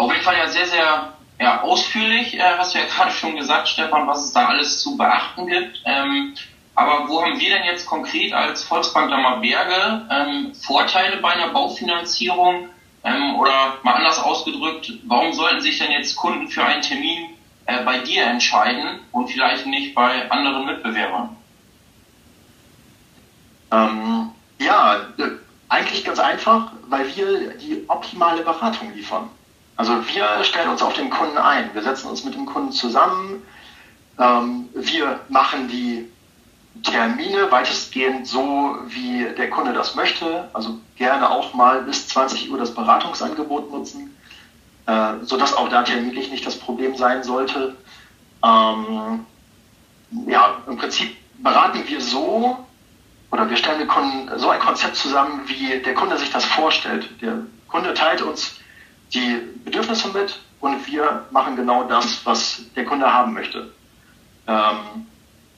auf 0.05 0.13
jeden 0.13 0.25
Fall 0.25 0.37
ja 0.37 0.49
sehr, 0.49 0.67
sehr 0.67 1.13
ja, 1.41 1.63
ausführlich, 1.63 2.35
äh, 2.39 2.43
hast 2.59 2.75
du 2.75 2.79
ja 2.79 2.85
gerade 2.97 3.11
schon 3.11 3.37
gesagt, 3.37 3.69
Stefan, 3.69 4.07
was 4.07 4.25
es 4.25 4.33
da 4.33 4.47
alles 4.47 4.81
zu 4.81 4.97
beachten 4.97 5.47
gibt. 5.47 5.81
Ähm, 5.85 6.35
aber 6.75 7.09
wo 7.09 7.23
haben 7.23 7.39
wir 7.39 7.51
denn 7.51 7.65
jetzt 7.65 7.87
konkret 7.87 8.33
als 8.33 8.63
Volksbank 8.63 9.11
Dammerberge 9.11 10.07
ähm, 10.11 10.55
Vorteile 10.55 11.19
bei 11.19 11.33
einer 11.33 11.49
Baufinanzierung? 11.49 12.69
Ähm, 13.05 13.35
oder 13.35 13.79
mal 13.83 13.95
anders 13.95 14.19
ausgedrückt, 14.19 14.93
warum 15.05 15.33
sollten 15.33 15.61
sich 15.61 15.79
denn 15.79 15.91
jetzt 15.91 16.15
Kunden 16.15 16.47
für 16.49 16.65
einen 16.65 16.83
Termin 16.83 17.31
äh, 17.67 17.83
bei 17.85 17.99
dir 17.99 18.25
entscheiden 18.25 19.01
und 19.11 19.29
vielleicht 19.29 19.67
nicht 19.67 19.95
bei 19.95 20.31
anderen 20.31 20.65
Mitbewerbern? 20.67 21.37
Ähm, 23.73 24.31
ja, 24.61 24.95
äh, 25.19 25.31
eigentlich 25.69 26.05
ganz 26.05 26.21
einfach, 26.21 26.71
weil 26.89 27.15
wir 27.17 27.55
die 27.55 27.85
optimale 27.89 28.43
Beratung 28.43 28.95
liefern. 28.95 29.29
Also 29.77 29.95
wir 30.09 30.45
stellen 30.45 30.69
uns 30.69 30.83
auf 30.83 30.95
den 30.95 31.11
Kunden 31.11 31.39
ein, 31.39 31.71
wir 31.73 31.83
setzen 31.83 32.09
uns 32.09 32.25
mit 32.25 32.35
dem 32.35 32.47
Kunden 32.47 32.73
zusammen, 32.73 33.43
ähm, 34.19 34.69
wir 34.75 35.21
machen 35.29 35.69
die 35.69 36.09
Termine 36.83 37.51
weitestgehend 37.51 38.27
so, 38.27 38.77
wie 38.87 39.27
der 39.37 39.51
Kunde 39.51 39.73
das 39.73 39.95
möchte. 39.95 40.49
Also 40.53 40.79
gerne 40.97 41.31
auch 41.31 41.53
mal 41.55 41.83
bis 41.83 42.09
20 42.09 42.51
Uhr 42.51 42.59
das 42.59 42.75
Beratungsangebot 42.75 43.71
nutzen, 43.71 44.17
äh, 44.87 45.15
sodass 45.23 45.55
auch 45.55 45.69
da 45.69 45.83
terminlich 45.83 46.31
nicht 46.31 46.47
das 46.47 46.59
Problem 46.59 46.97
sein 46.97 47.23
sollte. 47.23 47.77
Ähm, 48.43 49.27
ja, 50.27 50.57
im 50.67 50.77
Prinzip 50.77 51.17
beraten 51.43 51.83
wir 51.87 52.01
so 52.01 52.59
oder 53.31 53.49
wir 53.49 53.57
stellen 53.57 53.79
den 53.79 53.89
Kunden 53.89 54.31
so 54.39 54.51
ein 54.51 54.61
Konzept 54.61 54.97
zusammen, 54.97 55.43
wie 55.47 55.79
der 55.79 55.95
Kunde 55.95 56.19
sich 56.19 56.31
das 56.31 56.45
vorstellt. 56.45 57.09
Der 57.21 57.39
Kunde 57.69 57.95
teilt 57.95 58.23
uns 58.23 58.57
die 59.15 59.41
Bedürfnisse 59.65 60.09
mit 60.09 60.41
und 60.61 60.87
wir 60.87 61.27
machen 61.31 61.57
genau 61.57 61.85
das, 61.85 62.25
was 62.25 62.63
der 62.77 62.85
Kunde 62.85 63.13
haben 63.13 63.33
möchte. 63.33 63.73
Ähm, 64.47 65.07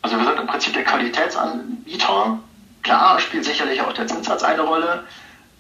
also 0.03 0.19
wir 0.19 0.25
sind 0.25 0.39
im 0.39 0.47
Prinzip 0.47 0.73
der 0.75 0.85
Qualitätsanbieter. 0.85 2.39
Klar 2.83 3.21
spielt 3.21 3.45
sicherlich 3.45 3.81
auch 3.81 3.93
der 3.93 4.07
Zinssatz 4.07 4.43
eine 4.43 4.63
Rolle. 4.63 5.05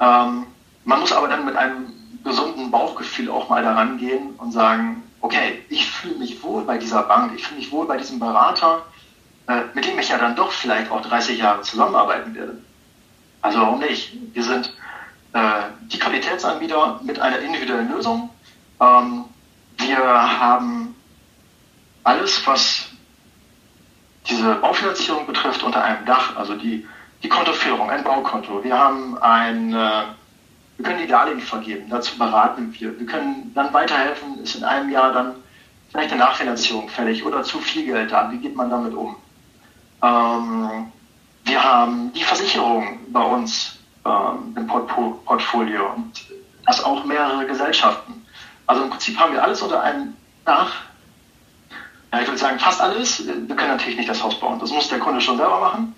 Ähm, 0.00 0.46
man 0.84 1.00
muss 1.00 1.12
aber 1.12 1.28
dann 1.28 1.44
mit 1.44 1.56
einem 1.56 1.92
gesunden 2.24 2.70
Bauchgefühl 2.70 3.30
auch 3.30 3.48
mal 3.48 3.62
daran 3.62 3.98
gehen 3.98 4.34
und 4.38 4.52
sagen, 4.52 5.02
okay, 5.20 5.64
ich 5.68 5.90
fühle 5.90 6.16
mich 6.16 6.42
wohl 6.42 6.64
bei 6.64 6.78
dieser 6.78 7.02
Bank, 7.02 7.32
ich 7.34 7.46
fühle 7.46 7.60
mich 7.60 7.72
wohl 7.72 7.86
bei 7.86 7.96
diesem 7.96 8.18
Berater, 8.18 8.82
äh, 9.46 9.62
mit 9.74 9.86
dem 9.86 9.98
ich 9.98 10.08
ja 10.08 10.18
dann 10.18 10.36
doch 10.36 10.50
vielleicht 10.50 10.90
auch 10.90 11.00
30 11.02 11.38
Jahre 11.38 11.62
zusammenarbeiten 11.62 12.34
werde. 12.34 12.58
Also 13.40 13.60
warum 13.60 13.80
nicht? 13.80 14.12
Wir 14.32 14.42
sind 14.42 14.74
die 15.34 15.98
Qualitätsanbieter 15.98 17.00
mit 17.02 17.18
einer 17.18 17.38
individuellen 17.40 17.90
Lösung. 17.90 18.30
Ähm, 18.80 19.24
wir 19.78 19.98
haben 19.98 20.94
alles, 22.04 22.46
was 22.46 22.88
diese 24.28 24.54
Baufinanzierung 24.56 25.26
betrifft, 25.26 25.62
unter 25.62 25.82
einem 25.82 26.04
Dach, 26.06 26.36
also 26.36 26.54
die, 26.54 26.86
die 27.22 27.28
Kontoführung, 27.28 27.90
ein 27.90 28.04
Baukonto. 28.04 28.62
Wir 28.62 28.78
haben 28.78 29.18
ein, 29.18 29.72
äh, 29.72 30.02
wir 30.76 30.84
können 30.84 31.00
die 31.00 31.06
Darlehen 31.06 31.40
vergeben, 31.40 31.88
dazu 31.90 32.16
beraten 32.16 32.74
wir. 32.78 32.98
Wir 32.98 33.06
können 33.06 33.52
dann 33.54 33.72
weiterhelfen, 33.72 34.38
ist 34.38 34.54
in 34.54 34.64
einem 34.64 34.90
Jahr 34.90 35.12
dann 35.12 35.34
vielleicht 35.90 36.12
eine 36.12 36.20
Nachfinanzierung 36.22 36.88
fällig 36.88 37.24
oder 37.24 37.42
zu 37.42 37.58
viel 37.58 37.86
Geld 37.86 38.12
da. 38.12 38.30
Wie 38.30 38.38
geht 38.38 38.56
man 38.56 38.70
damit 38.70 38.94
um? 38.94 39.16
Ähm, 40.02 40.92
wir 41.44 41.62
haben 41.62 42.12
die 42.12 42.22
Versicherung 42.22 43.00
bei 43.12 43.22
uns 43.22 43.78
ähm, 44.04 44.54
im 44.56 44.66
Port 44.66 44.88
Portfolio 45.24 45.92
und 45.94 46.24
das 46.66 46.82
auch 46.82 47.04
mehrere 47.04 47.46
Gesellschaften. 47.46 48.24
Also 48.66 48.82
im 48.84 48.90
Prinzip 48.90 49.18
haben 49.18 49.32
wir 49.32 49.42
alles 49.42 49.60
unter 49.62 49.82
einem 49.82 50.14
Dach 50.44 50.72
ja, 52.14 52.20
ich 52.20 52.28
würde 52.28 52.38
sagen, 52.38 52.60
fast 52.60 52.80
alles. 52.80 53.26
Wir 53.26 53.56
können 53.56 53.70
natürlich 53.70 53.96
nicht 53.96 54.08
das 54.08 54.22
Haus 54.22 54.38
bauen. 54.38 54.60
Das 54.60 54.70
muss 54.70 54.88
der 54.88 55.00
Kunde 55.00 55.20
schon 55.20 55.36
selber 55.36 55.58
machen. 55.58 55.94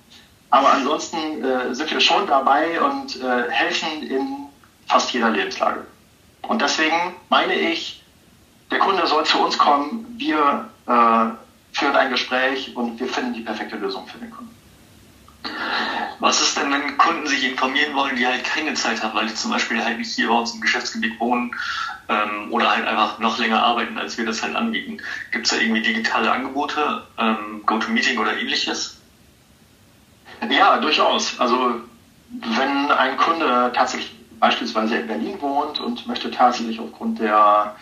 Aber 0.48 0.72
ansonsten 0.72 1.44
äh, 1.44 1.75
sind 1.75 1.90
wir 1.90 2.00
schon 2.00 2.26
dabei 2.26 2.80
und 2.80 3.20
äh, 3.20 3.50
helfen 3.50 4.02
in 4.02 4.46
fast 4.86 5.12
jeder 5.12 5.28
Lebenslage. 5.28 5.86
Und 6.42 6.62
deswegen 6.62 7.14
meine 7.28 7.54
ich, 7.54 8.02
der 8.70 8.78
Kunde 8.78 9.06
soll 9.06 9.26
zu 9.26 9.44
uns 9.44 9.58
kommen, 9.58 10.06
wir 10.16 10.70
äh, 10.86 11.76
führen 11.76 11.96
ein 11.96 12.10
Gespräch 12.10 12.75
und 12.75 12.98
wir 12.98 13.08
finden 13.08 13.34
die 13.34 13.42
perfekte 13.42 13.76
Lösung 13.76 14.06
für 14.06 14.16
den 14.16 14.30
Kunden. 14.30 14.54
Was 16.18 16.40
ist 16.40 16.56
denn, 16.56 16.73
wenn 16.73 16.96
Kunden 16.96 17.26
sich 17.26 17.44
informieren 17.44 17.94
wollen, 17.94 18.16
die 18.16 18.26
halt 18.26 18.44
keine 18.44 18.75
Zeit 18.75 19.02
haben, 19.02 19.14
weil 19.14 19.26
die 19.26 19.35
zum 19.35 19.50
Beispiel 19.50 19.82
halt 19.85 19.99
nicht 19.99 20.14
hier 20.14 20.28
bei 20.28 20.35
uns 20.35 20.54
im 20.54 20.61
Geschäftsgebiet 20.61 21.20
wohnen 21.20 21.54
ähm, 22.08 22.50
oder 22.50 22.70
halt 22.75 22.87
einfach 22.87 23.18
noch 23.18 23.38
länger 23.38 23.62
arbeiten, 23.62 23.99
als 23.99 24.16
wir 24.16 24.25
das 24.25 24.42
halt 24.42 24.56
anbieten? 24.56 24.99
Gibt 25.30 25.46
es 25.46 25.52
da 25.52 25.58
irgendwie 25.58 25.82
digitale 25.82 26.30
Angebote, 26.30 27.06
ähm, 27.18 27.62
GoToMeeting 27.66 28.18
oder 28.18 28.37
ähnliches? 28.37 28.99
Ja, 30.49 30.78
durchaus. 30.78 31.38
Also 31.38 31.80
wenn 32.30 32.90
ein 32.90 33.16
Kunde 33.16 33.73
tatsächlich 33.75 34.14
beispielsweise 34.38 34.96
in 34.96 35.06
Berlin 35.06 35.40
wohnt 35.40 35.80
und 35.80 36.06
möchte 36.06 36.30
tatsächlich 36.30 36.78
aufgrund 36.80 37.18
der 37.18 37.75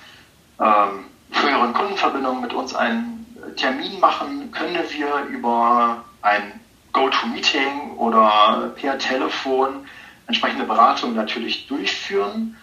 ähm, 0.61 1.05
früheren 1.31 1.73
Kundenverbindung 1.73 2.41
mit 2.41 2.53
uns 2.53 2.75
einen 2.75 3.27
Termin 3.57 4.01
machen, 4.01 4.51
können 4.53 4.79
wir 4.91 5.25
über 5.29 6.05
ein 6.23 6.61
GoToMeeting 6.95 7.93
oder 7.99 8.73
per 8.75 8.99
Telefon 8.99 9.87
entsprechende 10.27 10.65
Beratung 10.65 11.15
natürlich 11.15 11.67
durchführen. 11.67 12.57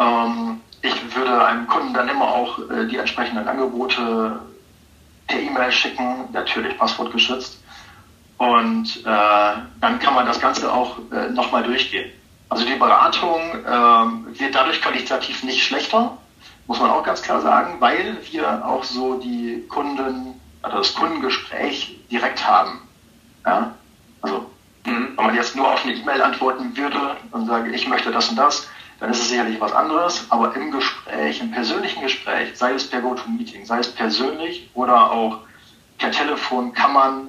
Ähm, 0.00 0.60
ich 0.82 1.16
würde 1.16 1.44
einem 1.44 1.68
Kunden 1.68 1.94
dann 1.94 2.08
immer 2.08 2.26
auch 2.26 2.58
äh, 2.70 2.86
die 2.88 2.96
entsprechenden 2.96 3.46
Angebote 3.46 4.40
per 5.28 5.38
E-Mail 5.40 5.70
schicken, 5.70 6.28
natürlich 6.32 6.76
passwortgeschützt. 6.76 7.62
Und 8.38 8.96
äh, 9.04 9.52
dann 9.80 9.98
kann 10.00 10.14
man 10.14 10.26
das 10.26 10.40
Ganze 10.40 10.72
auch 10.72 10.98
äh, 11.12 11.28
nochmal 11.30 11.62
durchgehen. 11.62 12.10
Also 12.48 12.66
die 12.66 12.74
Beratung 12.74 13.40
äh, 13.64 14.38
wird 14.38 14.54
dadurch 14.54 14.82
qualitativ 14.82 15.44
nicht 15.44 15.62
schlechter, 15.62 16.18
muss 16.66 16.80
man 16.80 16.90
auch 16.90 17.04
ganz 17.04 17.22
klar 17.22 17.40
sagen, 17.40 17.76
weil 17.80 18.18
wir 18.30 18.66
auch 18.66 18.84
so 18.84 19.18
die 19.18 19.64
Kunden, 19.68 20.40
also 20.62 20.78
das 20.78 20.94
Kundengespräch 20.94 22.00
direkt 22.10 22.46
haben. 22.46 22.83
Ja? 23.44 23.74
Also, 24.22 24.50
mhm. 24.86 25.12
wenn 25.16 25.26
man 25.26 25.34
jetzt 25.34 25.56
nur 25.56 25.72
auf 25.72 25.84
eine 25.84 25.94
E-Mail 25.94 26.22
antworten 26.22 26.76
würde 26.76 27.16
und 27.30 27.46
sage, 27.46 27.70
ich 27.70 27.88
möchte 27.88 28.10
das 28.10 28.28
und 28.28 28.36
das, 28.36 28.68
dann 29.00 29.10
ist 29.10 29.20
es 29.20 29.28
sicherlich 29.28 29.60
was 29.60 29.72
anderes. 29.72 30.26
Aber 30.30 30.54
im 30.54 30.70
Gespräch, 30.70 31.40
im 31.40 31.50
persönlichen 31.50 32.02
Gespräch, 32.02 32.56
sei 32.56 32.72
es 32.72 32.88
per 32.88 33.00
GoToMeeting, 33.00 33.66
sei 33.66 33.78
es 33.78 33.92
persönlich 33.92 34.70
oder 34.74 35.10
auch 35.10 35.40
per 35.98 36.10
Telefon, 36.10 36.72
kann 36.72 36.92
man 36.92 37.28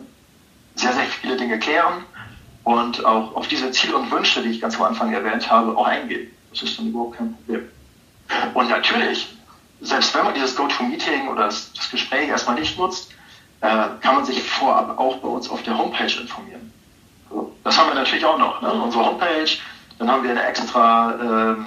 sehr, 0.76 0.94
sehr 0.94 1.06
viele 1.06 1.38
Dinge 1.38 1.60
klären 1.60 2.04
und 2.64 3.06
auch 3.06 3.36
auf 3.36 3.48
diese 3.48 3.72
Ziele 3.72 3.96
und 3.96 4.12
Wünsche, 4.12 4.42
die 4.42 4.50
ich 4.50 4.62
ganz 4.62 4.76
am 4.78 4.84
Anfang 4.84 5.14
erwähnt 5.14 5.50
habe, 5.50 5.78
auch 5.78 5.88
eingehen. 5.88 6.32
Das 6.52 6.64
ist 6.64 6.78
dann 6.78 6.88
überhaupt 6.88 7.18
kein 7.18 7.34
Problem. 7.36 7.70
Und 8.54 8.70
natürlich, 8.70 9.36
selbst 9.82 10.16
wenn 10.16 10.26
man 10.26 10.34
dieses 10.34 10.56
GoToMeeting 10.56 11.28
oder 11.28 11.46
das, 11.46 11.72
Gespräch 11.92 12.28
erstmal 12.28 12.60
nicht 12.60 12.78
nutzt, 12.78 13.12
kann 14.02 14.16
man 14.16 14.26
sich 14.26 14.42
vorab 14.44 14.98
auch 15.00 15.18
bei 15.18 15.28
uns 15.28 15.50
auf 15.50 15.64
der 15.64 15.78
Homepage 15.78 16.20
informieren. 16.20 16.72
das 17.64 17.78
haben 17.78 17.90
wir 17.90 17.96
natürlich 17.96 18.26
auch 18.26 18.38
noch. 18.38 18.62
Ne? 18.62 18.72
Unsere 18.72 19.06
Homepage, 19.06 19.50
dann 19.98 20.12
haben 20.12 20.24
wir 20.24 20.32
eine 20.32 20.44
extra 20.44 21.16
ähm, 21.22 21.66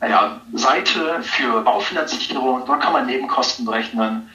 naja, 0.00 0.40
Seite 0.52 1.22
für 1.22 1.60
Baufinanzierung. 1.62 2.62
Dort 2.66 2.80
kann 2.80 2.92
man 2.92 3.06
Nebenkosten 3.06 3.64
berechnen. 3.64 4.30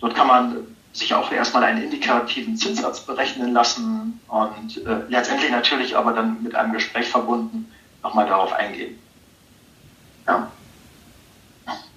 Dort 0.00 0.14
kann 0.14 0.26
man 0.26 0.56
sich 0.92 1.14
auch 1.14 1.30
erstmal 1.32 1.64
einen 1.64 1.82
indikativen 1.82 2.56
Zinssatz 2.56 3.00
berechnen 3.00 3.52
lassen 3.52 4.20
und 4.28 4.86
äh, 4.86 5.00
letztendlich 5.08 5.50
natürlich 5.50 5.96
aber 5.96 6.12
dann 6.12 6.42
mit 6.42 6.54
einem 6.54 6.72
Gespräch 6.72 7.08
verbunden 7.08 7.72
nochmal 8.02 8.26
darauf 8.26 8.52
eingehen. 8.52 8.98
Ja. 10.26 10.50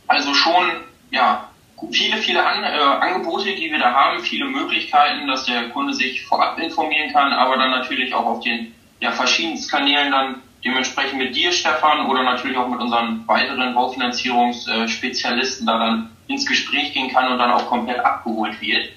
Also 0.07 0.33
schon, 0.33 0.71
ja, 1.11 1.49
viele, 1.91 2.17
viele 2.17 2.45
An 2.45 2.63
äh, 2.63 2.67
Angebote, 2.67 3.55
die 3.55 3.71
wir 3.71 3.79
da 3.79 3.93
haben, 3.93 4.19
viele 4.19 4.45
Möglichkeiten, 4.45 5.27
dass 5.27 5.45
der 5.45 5.69
Kunde 5.69 5.93
sich 5.93 6.25
vorab 6.25 6.59
informieren 6.59 7.11
kann, 7.13 7.33
aber 7.33 7.57
dann 7.57 7.71
natürlich 7.71 8.13
auch 8.13 8.25
auf 8.25 8.39
den 8.41 8.73
ja, 8.99 9.11
verschiedensten 9.11 9.69
Kanälen 9.69 10.11
dann 10.11 10.41
dementsprechend 10.63 11.19
mit 11.19 11.35
dir, 11.35 11.51
Stefan, 11.51 12.07
oder 12.07 12.23
natürlich 12.23 12.57
auch 12.57 12.67
mit 12.67 12.79
unseren 12.79 13.27
weiteren 13.27 13.73
Baufinanzierungsspezialisten 13.75 15.67
da 15.67 15.77
dann 15.77 16.11
ins 16.27 16.45
Gespräch 16.45 16.93
gehen 16.93 17.13
kann 17.13 17.31
und 17.31 17.37
dann 17.37 17.51
auch 17.51 17.67
komplett 17.67 17.99
abgeholt 17.99 18.59
wird. 18.59 18.89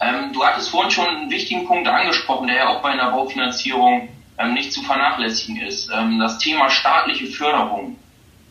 Ähm, 0.00 0.32
du 0.32 0.44
hattest 0.44 0.70
vorhin 0.70 0.90
schon 0.90 1.08
einen 1.08 1.30
wichtigen 1.30 1.66
Punkt 1.66 1.88
angesprochen, 1.88 2.48
der 2.48 2.56
ja 2.56 2.68
auch 2.68 2.82
bei 2.82 2.90
einer 2.90 3.10
Baufinanzierung 3.10 4.08
ähm, 4.38 4.54
nicht 4.54 4.72
zu 4.72 4.82
vernachlässigen 4.82 5.56
ist. 5.56 5.90
Ähm, 5.92 6.18
das 6.18 6.38
Thema 6.38 6.68
staatliche 6.68 7.26
Förderung. 7.26 7.98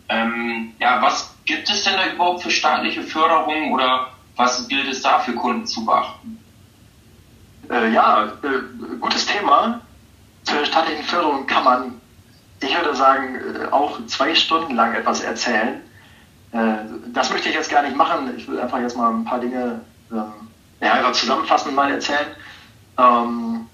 Ähm, 0.09 0.73
ja, 0.79 1.01
was 1.01 1.33
gibt 1.45 1.69
es 1.69 1.83
denn 1.83 1.93
da 1.93 2.13
überhaupt 2.13 2.43
für 2.43 2.51
staatliche 2.51 3.03
Förderung 3.03 3.73
oder 3.73 4.07
was 4.35 4.67
gilt 4.67 4.87
es 4.87 5.01
da 5.01 5.19
für 5.19 5.33
Kunden 5.33 5.65
zu 5.65 5.85
beachten? 5.85 6.39
Äh, 7.69 7.91
ja, 7.93 8.25
äh, 8.43 8.97
gutes 8.99 9.25
Thema. 9.25 9.81
Zur 10.43 10.65
staatlichen 10.65 11.03
Förderung 11.03 11.47
kann 11.47 11.63
man, 11.63 12.01
ich 12.61 12.75
würde 12.75 12.95
sagen, 12.95 13.35
äh, 13.35 13.65
auch 13.71 14.05
zwei 14.05 14.35
Stunden 14.35 14.75
lang 14.75 14.93
etwas 14.93 15.21
erzählen. 15.21 15.81
Äh, 16.51 16.75
das 17.13 17.31
möchte 17.31 17.49
ich 17.49 17.55
jetzt 17.55 17.71
gar 17.71 17.81
nicht 17.81 17.95
machen. 17.95 18.33
Ich 18.37 18.47
will 18.47 18.59
einfach 18.59 18.79
jetzt 18.79 18.95
mal 18.95 19.11
ein 19.11 19.25
paar 19.25 19.39
Dinge 19.39 19.81
ähm, 20.11 20.45
ja, 20.81 20.93
einfach 20.93 21.13
zusammenfassend 21.13 21.75
mal 21.75 21.91
erzählen. 21.91 22.27
Ähm, 22.97 23.67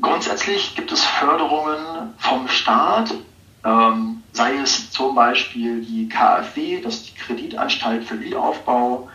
grundsätzlich 0.00 0.74
gibt 0.74 0.92
es 0.92 1.04
Förderungen 1.04 2.14
vom 2.18 2.48
Staat, 2.48 3.12
ähm, 3.64 4.22
sei 4.32 4.56
es 4.56 4.90
zum 4.90 5.14
Beispiel 5.14 5.82
die 5.82 6.08
KfW, 6.08 6.80
das 6.80 6.94
ist 6.96 7.10
die 7.10 7.14
Kreditanstalt 7.14 8.04
für 8.04 8.20
Wiederaufbau, 8.20 9.08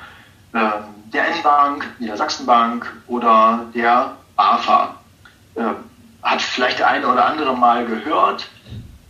ähm, 0.54 0.72
der 1.14 1.28
N-Bank, 1.28 1.88
Niedersachsenbank 2.00 2.92
oder 3.08 3.66
der 3.74 4.18
BAFA. 4.36 4.96
Äh, 5.56 5.64
hat 6.24 6.42
vielleicht 6.42 6.80
der 6.80 6.88
eine 6.88 7.08
oder 7.08 7.26
andere 7.26 7.56
mal 7.56 7.86
gehört. 7.86 8.50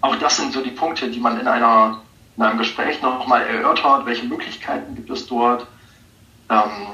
Auch 0.02 0.16
das 0.18 0.38
sind 0.38 0.54
so 0.54 0.62
die 0.62 0.72
Punkte, 0.72 1.10
die 1.10 1.20
man 1.20 1.40
in, 1.40 1.48
einer, 1.48 2.02
in 2.36 2.44
einem 2.44 2.60
Gespräch 2.60 3.02
nochmal 3.02 3.42
erörtert. 3.48 4.06
Welche 4.06 4.26
Möglichkeiten 4.26 4.96
gibt 4.96 5.10
es 5.10 5.26
dort? 5.28 5.66
Ähm, 6.50 6.88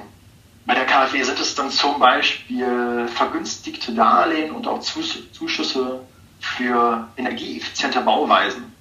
bei 0.65 0.75
der 0.75 0.85
KfW 0.85 1.21
sind 1.23 1.39
es 1.39 1.55
dann 1.55 1.69
zum 1.69 1.99
Beispiel 1.99 3.07
vergünstigte 3.13 3.93
Darlehen 3.93 4.51
und 4.51 4.65
auch 4.65 4.79
Zuschüsse 4.79 5.99
für 6.43 7.07
energieeffiziente 7.15 8.01
Bauweisen. 8.01 8.73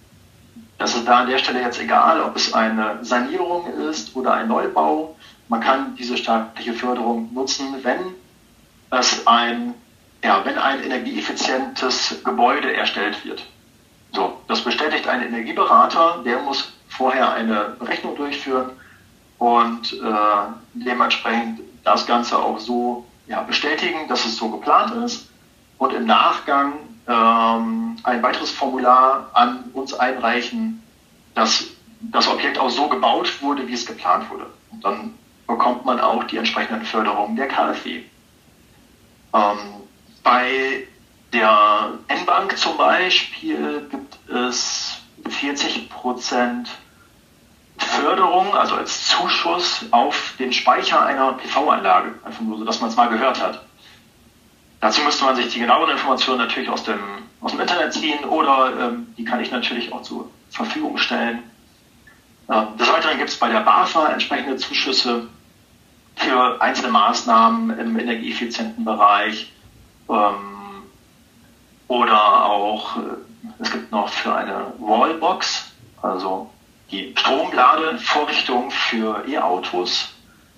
Das 0.78 0.96
ist 0.96 1.06
da 1.06 1.20
an 1.20 1.30
der 1.30 1.38
Stelle 1.38 1.60
jetzt 1.60 1.80
egal, 1.80 2.20
ob 2.20 2.34
es 2.34 2.52
eine 2.52 2.98
Sanierung 3.02 3.72
ist 3.88 4.16
oder 4.16 4.34
ein 4.34 4.48
Neubau. 4.48 5.16
Man 5.48 5.60
kann 5.60 5.94
diese 5.94 6.16
staatliche 6.16 6.72
Förderung 6.72 7.32
nutzen, 7.32 7.76
wenn 7.82 8.00
es 8.90 9.26
ein, 9.26 9.74
ja, 10.24 10.44
wenn 10.44 10.58
ein 10.58 10.82
energieeffizientes 10.82 12.22
Gebäude 12.24 12.74
erstellt 12.74 13.24
wird. 13.24 13.46
So, 14.12 14.40
das 14.48 14.62
bestätigt 14.62 15.06
ein 15.06 15.22
Energieberater, 15.22 16.20
der 16.24 16.40
muss 16.40 16.72
vorher 16.88 17.32
eine 17.32 17.76
Berechnung 17.78 18.16
durchführen 18.16 18.70
und 19.38 19.92
äh, 19.92 19.96
dementsprechend 20.74 21.60
das 21.84 22.06
Ganze 22.06 22.36
auch 22.36 22.58
so 22.58 23.06
ja, 23.28 23.42
bestätigen, 23.42 24.08
dass 24.08 24.24
es 24.24 24.36
so 24.36 24.50
geplant 24.50 24.94
ist 25.04 25.28
und 25.78 25.92
im 25.92 26.06
Nachgang 26.06 26.74
ähm, 27.08 27.96
ein 28.02 28.22
weiteres 28.22 28.50
Formular 28.50 29.30
an 29.32 29.64
uns 29.72 29.94
einreichen, 29.94 30.82
dass 31.34 31.66
das 32.00 32.28
Objekt 32.28 32.58
auch 32.58 32.70
so 32.70 32.88
gebaut 32.88 33.42
wurde, 33.42 33.66
wie 33.68 33.74
es 33.74 33.86
geplant 33.86 34.28
wurde. 34.30 34.46
Und 34.70 34.84
dann 34.84 35.14
bekommt 35.46 35.84
man 35.84 36.00
auch 36.00 36.24
die 36.24 36.36
entsprechenden 36.36 36.84
Förderungen 36.84 37.36
der 37.36 37.48
KfW. 37.48 38.02
Ähm, 39.34 39.58
bei 40.22 40.86
der 41.32 41.98
N-Bank 42.08 42.56
zum 42.58 42.76
Beispiel 42.76 43.88
gibt 43.90 44.18
es 44.30 44.98
40 45.28 45.88
Prozent 45.88 46.68
Förderung, 47.78 48.54
also 48.54 48.76
als 48.76 49.08
Zuschuss 49.08 49.86
auf 49.90 50.34
den 50.38 50.52
Speicher 50.52 51.04
einer 51.04 51.32
PV-Anlage. 51.32 52.14
Einfach 52.24 52.40
nur 52.42 52.58
so, 52.58 52.64
dass 52.64 52.80
man 52.80 52.90
es 52.90 52.96
mal 52.96 53.08
gehört 53.08 53.40
hat. 53.40 53.64
Dazu 54.82 55.00
müsste 55.02 55.24
man 55.24 55.36
sich 55.36 55.46
die 55.46 55.60
genaueren 55.60 55.92
Informationen 55.92 56.38
natürlich 56.38 56.68
aus 56.68 56.82
dem, 56.82 56.98
aus 57.40 57.52
dem 57.52 57.60
Internet 57.60 57.92
ziehen 57.92 58.24
oder 58.24 58.72
ähm, 58.80 59.14
die 59.16 59.24
kann 59.24 59.40
ich 59.40 59.52
natürlich 59.52 59.92
auch 59.92 60.02
zur 60.02 60.28
Verfügung 60.50 60.98
stellen. 60.98 61.44
Ähm, 62.50 62.76
des 62.76 62.92
Weiteren 62.92 63.16
gibt 63.16 63.30
es 63.30 63.38
bei 63.38 63.48
der 63.48 63.60
BAFA 63.60 64.08
entsprechende 64.08 64.56
Zuschüsse 64.56 65.28
für 66.16 66.60
einzelne 66.60 66.90
Maßnahmen 66.90 67.78
im 67.78 67.96
energieeffizienten 67.96 68.84
Bereich 68.84 69.52
ähm, 70.08 70.82
oder 71.86 72.46
auch, 72.46 72.96
äh, 72.96 73.00
es 73.60 73.70
gibt 73.70 73.92
noch 73.92 74.08
für 74.08 74.34
eine 74.34 74.72
Wallbox, 74.80 75.70
also 76.02 76.50
die 76.90 77.14
Stromladevorrichtung 77.16 78.72
für 78.72 79.24
E-Autos, 79.28 80.08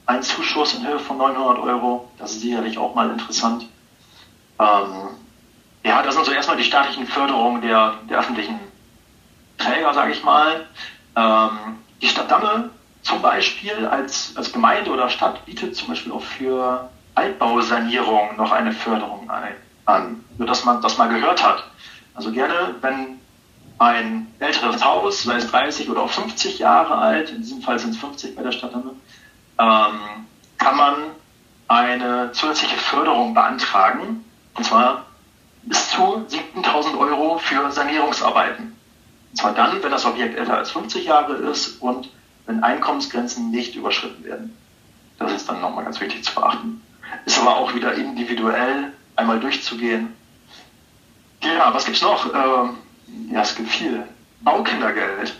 ein 0.06 0.22
Zuschuss 0.22 0.72
in 0.72 0.86
Höhe 0.86 0.98
von 0.98 1.18
900 1.18 1.58
Euro. 1.58 2.10
Das 2.16 2.32
ist 2.32 2.40
sicherlich 2.40 2.78
auch 2.78 2.94
mal 2.94 3.10
interessant. 3.10 3.68
Ähm, 4.58 5.10
ja, 5.82 6.02
das 6.02 6.14
sind 6.14 6.24
so 6.24 6.32
erstmal 6.32 6.56
die 6.56 6.64
staatlichen 6.64 7.06
Förderungen 7.06 7.60
der, 7.60 7.94
der 8.08 8.18
öffentlichen 8.18 8.58
Träger, 9.58 9.92
sage 9.94 10.12
ich 10.12 10.24
mal. 10.24 10.66
Ähm, 11.16 11.78
die 12.00 12.08
Stadt 12.08 12.30
Damme 12.30 12.70
zum 13.02 13.20
Beispiel 13.20 13.86
als, 13.86 14.34
als 14.36 14.52
Gemeinde 14.52 14.90
oder 14.90 15.08
Stadt 15.08 15.44
bietet 15.44 15.76
zum 15.76 15.88
Beispiel 15.88 16.12
auch 16.12 16.22
für 16.22 16.90
Altbausanierung 17.14 18.36
noch 18.36 18.50
eine 18.50 18.72
Förderung 18.72 19.30
ein, 19.30 19.54
an, 19.84 20.24
nur 20.38 20.46
dass 20.46 20.64
man 20.64 20.80
das 20.82 20.98
mal 20.98 21.08
gehört 21.08 21.44
hat. 21.44 21.64
Also 22.14 22.32
gerne, 22.32 22.74
wenn 22.80 23.20
ein 23.78 24.32
älteres 24.38 24.84
Haus, 24.84 25.24
sei 25.24 25.36
es 25.36 25.50
30 25.50 25.90
oder 25.90 26.02
auch 26.02 26.10
50 26.10 26.58
Jahre 26.58 26.96
alt, 26.96 27.30
in 27.30 27.42
diesem 27.42 27.60
Fall 27.60 27.78
sind 27.78 27.90
es 27.90 27.98
50 27.98 28.36
bei 28.36 28.42
der 28.42 28.52
Stadt 28.52 28.72
ähm, 28.74 28.86
kann 30.58 30.76
man 30.76 30.94
eine 31.68 32.32
zusätzliche 32.32 32.76
Förderung 32.76 33.34
beantragen, 33.34 34.24
und 34.54 34.64
zwar 34.64 35.06
bis 35.62 35.90
zu 35.90 36.02
7.000 36.02 36.98
Euro 36.98 37.38
für 37.38 37.70
Sanierungsarbeiten. 37.70 38.76
Und 39.30 39.36
zwar 39.36 39.52
dann, 39.52 39.82
wenn 39.82 39.90
das 39.90 40.04
Objekt 40.04 40.36
älter 40.36 40.58
als 40.58 40.70
50 40.70 41.04
Jahre 41.04 41.34
ist 41.34 41.80
und 41.80 42.10
wenn 42.46 42.62
Einkommensgrenzen 42.62 43.50
nicht 43.50 43.74
überschritten 43.74 44.24
werden. 44.24 44.56
Das 45.18 45.32
ist 45.32 45.48
dann 45.48 45.60
nochmal 45.60 45.84
ganz 45.84 46.00
wichtig 46.00 46.24
zu 46.24 46.34
beachten. 46.34 46.82
Ist 47.24 47.40
aber 47.40 47.56
auch 47.56 47.74
wieder 47.74 47.94
individuell 47.94 48.92
einmal 49.16 49.40
durchzugehen. 49.40 50.14
Ja, 51.42 51.72
was 51.72 51.84
gibt's 51.84 52.02
noch? 52.02 52.32
Ähm, 52.34 52.78
ja, 53.30 53.42
es 53.42 53.54
gibt 53.54 53.70
viel. 53.70 54.02
Baukindergeld. 54.40 55.34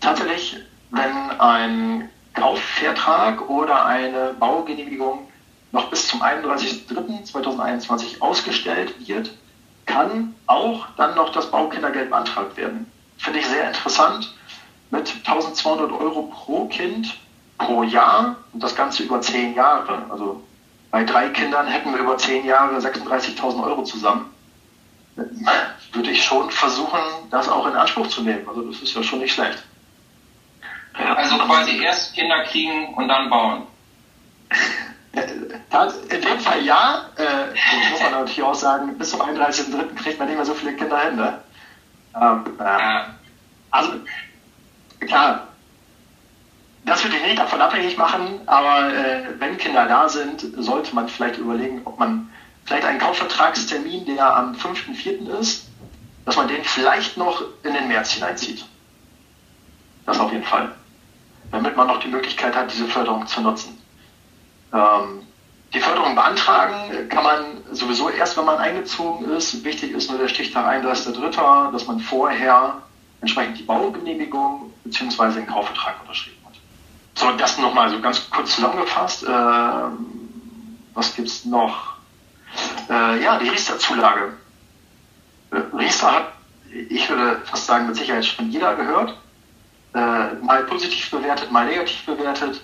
Tatsächlich, 0.00 0.56
wenn 0.90 1.30
ein 1.38 2.08
Kaufvertrag 2.34 3.48
oder 3.48 3.86
eine 3.86 4.34
Baugenehmigung 4.38 5.29
noch 5.72 5.90
bis 5.90 6.08
zum 6.08 6.22
31.03.2021 6.22 8.20
ausgestellt 8.20 8.94
wird, 9.06 9.30
kann 9.86 10.34
auch 10.46 10.86
dann 10.96 11.14
noch 11.14 11.32
das 11.32 11.50
Baukindergeld 11.50 12.10
beantragt 12.10 12.56
werden. 12.56 12.90
Finde 13.18 13.38
ich 13.40 13.46
sehr 13.46 13.68
interessant. 13.68 14.34
Mit 14.90 15.12
1200 15.24 15.92
Euro 15.92 16.22
pro 16.22 16.66
Kind 16.66 17.16
pro 17.58 17.82
Jahr 17.82 18.36
und 18.52 18.62
das 18.62 18.74
Ganze 18.74 19.02
über 19.04 19.20
zehn 19.20 19.54
Jahre. 19.54 20.04
Also 20.10 20.42
bei 20.90 21.04
drei 21.04 21.28
Kindern 21.28 21.66
hätten 21.66 21.92
wir 21.92 22.00
über 22.00 22.16
zehn 22.16 22.44
Jahre 22.44 22.78
36.000 22.78 23.62
Euro 23.62 23.84
zusammen 23.84 24.30
würde 25.92 26.10
ich 26.10 26.22
schon 26.22 26.50
versuchen, 26.50 27.00
das 27.30 27.48
auch 27.48 27.66
in 27.66 27.74
Anspruch 27.74 28.06
zu 28.08 28.22
nehmen. 28.22 28.46
Also 28.48 28.62
das 28.62 28.80
ist 28.80 28.94
ja 28.94 29.02
schon 29.02 29.20
nicht 29.20 29.34
schlecht. 29.34 29.62
Also 30.94 31.38
quasi 31.38 31.82
erst 31.82 32.14
Kinder 32.14 32.44
kriegen 32.44 32.94
und 32.94 33.08
dann 33.08 33.30
bauen. 33.30 33.66
In 35.72 36.20
dem 36.20 36.40
Fall 36.40 36.62
ja. 36.62 37.04
Äh, 37.16 37.90
muss 37.90 38.00
man 38.02 38.12
natürlich 38.12 38.42
auch 38.42 38.54
sagen, 38.54 38.98
bis 38.98 39.10
zum 39.10 39.22
31.03. 39.22 39.94
kriegt 39.94 40.18
man 40.18 40.26
nicht 40.26 40.36
mehr 40.36 40.44
so 40.44 40.54
viele 40.54 40.74
Kinder 40.74 40.98
hin. 40.98 41.16
Ne? 41.16 41.38
Ähm, 42.20 42.44
äh, 42.58 43.02
also, 43.70 43.92
klar, 44.98 45.46
das 46.84 47.04
würde 47.04 47.16
ich 47.16 47.22
nicht 47.22 47.38
davon 47.38 47.60
abhängig 47.60 47.96
machen, 47.96 48.40
aber 48.46 48.92
äh, 48.92 49.28
wenn 49.38 49.58
Kinder 49.58 49.86
da 49.86 50.08
sind, 50.08 50.44
sollte 50.56 50.92
man 50.94 51.08
vielleicht 51.08 51.38
überlegen, 51.38 51.82
ob 51.84 52.00
man 52.00 52.28
vielleicht 52.64 52.84
einen 52.84 52.98
Kaufvertragstermin, 52.98 54.06
der 54.06 54.36
am 54.36 54.54
5.4. 54.54 55.38
ist, 55.38 55.68
dass 56.24 56.36
man 56.36 56.48
den 56.48 56.64
vielleicht 56.64 57.16
noch 57.16 57.44
in 57.62 57.74
den 57.74 57.86
März 57.86 58.12
hineinzieht. 58.12 58.64
Das 60.04 60.18
auf 60.18 60.32
jeden 60.32 60.44
Fall. 60.44 60.74
Damit 61.52 61.76
man 61.76 61.86
noch 61.86 62.00
die 62.00 62.08
Möglichkeit 62.08 62.56
hat, 62.56 62.72
diese 62.72 62.86
Förderung 62.86 63.26
zu 63.28 63.40
nutzen. 63.40 63.80
Ähm, 64.72 65.26
die 65.72 65.80
Förderung 65.80 66.14
beantragen 66.14 67.08
kann 67.08 67.22
man 67.22 67.44
sowieso 67.70 68.08
erst, 68.10 68.36
wenn 68.36 68.44
man 68.44 68.58
eingezogen 68.58 69.30
ist. 69.30 69.64
Wichtig 69.64 69.92
ist 69.92 70.10
nur 70.10 70.18
der 70.18 70.28
Stichtag 70.28 70.66
31.3., 70.66 71.70
dass 71.70 71.86
man 71.86 72.00
vorher 72.00 72.82
entsprechend 73.20 73.58
die 73.58 73.62
Baugenehmigung 73.62 74.72
bzw. 74.84 75.34
den 75.34 75.46
Kaufvertrag 75.46 76.00
unterschrieben 76.00 76.38
hat. 76.44 76.54
So, 77.14 77.30
das 77.32 77.58
nochmal 77.58 77.90
so 77.90 78.00
ganz 78.00 78.28
kurz 78.30 78.56
zusammengefasst. 78.56 79.24
Äh, 79.24 79.28
was 80.94 81.14
gibt's 81.14 81.44
noch? 81.44 81.94
Äh, 82.88 83.22
ja, 83.22 83.38
die 83.38 83.48
Riester-Zulage. 83.48 84.32
Äh, 85.52 85.76
Riester 85.76 86.12
hat, 86.12 86.32
ich 86.70 87.08
würde 87.08 87.42
fast 87.44 87.66
sagen, 87.66 87.86
mit 87.86 87.96
Sicherheit 87.96 88.24
schon 88.24 88.50
jeder 88.50 88.74
gehört. 88.74 89.16
Äh, 89.94 90.34
mal 90.42 90.64
positiv 90.68 91.10
bewertet, 91.10 91.52
mal 91.52 91.66
negativ 91.66 92.06
bewertet. 92.06 92.60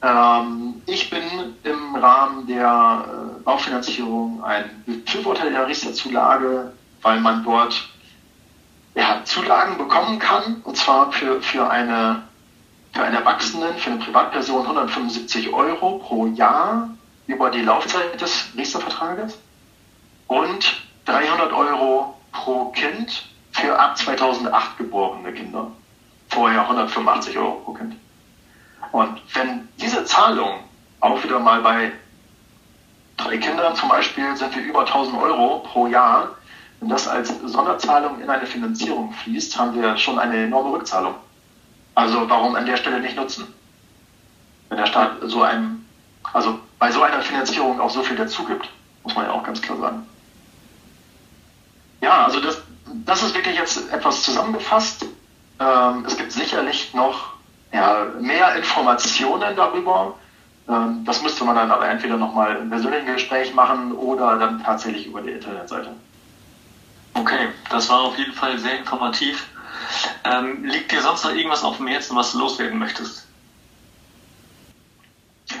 Ähm, 0.00 0.80
ich 0.86 1.10
bin 1.10 1.22
im 1.64 1.94
Rahmen 1.96 2.46
der 2.46 3.04
äh, 3.06 3.42
Baufinanzierung 3.42 4.42
ein 4.44 4.82
Befürworter 4.86 5.50
der 5.50 5.66
Riester-Zulage, 5.66 6.72
weil 7.02 7.20
man 7.20 7.42
dort 7.42 7.88
ja, 8.94 9.22
Zulagen 9.24 9.76
bekommen 9.76 10.18
kann, 10.18 10.60
und 10.64 10.76
zwar 10.76 11.12
für, 11.12 11.40
für, 11.42 11.68
eine, 11.68 12.22
für 12.92 13.02
einen 13.02 13.16
Erwachsenen, 13.16 13.76
für 13.76 13.90
eine 13.90 14.00
Privatperson 14.00 14.62
175 14.62 15.52
Euro 15.52 15.98
pro 15.98 16.26
Jahr 16.26 16.90
über 17.26 17.50
die 17.50 17.62
Laufzeit 17.62 18.20
des 18.20 18.48
Riester-Vertrages 18.56 19.38
und 20.28 20.82
300 21.06 21.52
Euro 21.52 22.14
pro 22.32 22.66
Kind 22.66 23.26
für 23.52 23.78
ab 23.78 23.96
2008 23.98 24.78
geborene 24.78 25.32
Kinder. 25.32 25.70
Vorher 26.28 26.62
185 26.62 27.36
Euro 27.38 27.52
pro 27.64 27.72
Kind. 27.72 27.96
Und 28.92 29.20
wenn 29.34 29.68
diese 29.80 30.04
Zahlung 30.04 30.60
auch 31.00 31.22
wieder 31.22 31.38
mal 31.38 31.60
bei 31.60 31.92
drei 33.16 33.38
Kindern 33.38 33.74
zum 33.76 33.88
Beispiel 33.88 34.36
sind 34.36 34.54
wir 34.54 34.62
über 34.62 34.80
1000 34.80 35.16
Euro 35.18 35.58
pro 35.60 35.86
Jahr, 35.86 36.30
wenn 36.80 36.88
das 36.88 37.08
als 37.08 37.32
Sonderzahlung 37.44 38.20
in 38.20 38.30
eine 38.30 38.46
Finanzierung 38.46 39.12
fließt, 39.12 39.58
haben 39.58 39.74
wir 39.80 39.96
schon 39.96 40.18
eine 40.18 40.44
enorme 40.44 40.72
Rückzahlung. 40.72 41.14
Also 41.94 42.28
warum 42.30 42.54
an 42.54 42.66
der 42.66 42.76
Stelle 42.76 43.00
nicht 43.00 43.16
nutzen? 43.16 43.52
Wenn 44.68 44.78
der 44.78 44.86
Staat 44.86 45.16
so 45.22 45.42
einem, 45.42 45.84
also 46.32 46.60
bei 46.78 46.92
so 46.92 47.02
einer 47.02 47.20
Finanzierung 47.20 47.80
auch 47.80 47.90
so 47.90 48.02
viel 48.02 48.16
dazu 48.16 48.44
gibt, 48.44 48.68
muss 49.02 49.16
man 49.16 49.24
ja 49.24 49.32
auch 49.32 49.42
ganz 49.42 49.60
klar 49.60 49.78
sagen. 49.78 50.06
Ja, 52.00 52.24
also 52.24 52.40
das, 52.40 52.62
das 53.04 53.22
ist 53.22 53.34
wirklich 53.34 53.56
jetzt 53.56 53.92
etwas 53.92 54.22
zusammengefasst. 54.22 55.06
Ähm, 55.58 56.04
es 56.06 56.16
gibt 56.16 56.30
sicherlich 56.30 56.94
noch 56.94 57.37
ja, 57.72 58.06
mehr 58.20 58.56
Informationen 58.56 59.56
darüber. 59.56 60.14
Ähm, 60.68 61.04
das 61.04 61.22
müsste 61.22 61.44
man 61.44 61.56
dann 61.56 61.70
aber 61.70 61.88
entweder 61.88 62.16
nochmal 62.16 62.56
im 62.56 62.70
persönlichen 62.70 63.12
Gespräch 63.14 63.54
machen 63.54 63.92
oder 63.92 64.38
dann 64.38 64.62
tatsächlich 64.62 65.06
über 65.06 65.22
die 65.22 65.30
Internetseite. 65.30 65.94
Okay, 67.14 67.48
das 67.70 67.88
war 67.88 68.00
auf 68.02 68.18
jeden 68.18 68.32
Fall 68.32 68.58
sehr 68.58 68.78
informativ. 68.78 69.48
Ähm, 70.24 70.64
liegt 70.64 70.92
dir 70.92 71.02
sonst 71.02 71.24
noch 71.24 71.32
irgendwas 71.32 71.64
auf 71.64 71.78
dem 71.78 71.86
Herzen, 71.86 72.16
was 72.16 72.32
du 72.32 72.38
loswerden 72.38 72.78
möchtest? 72.78 73.26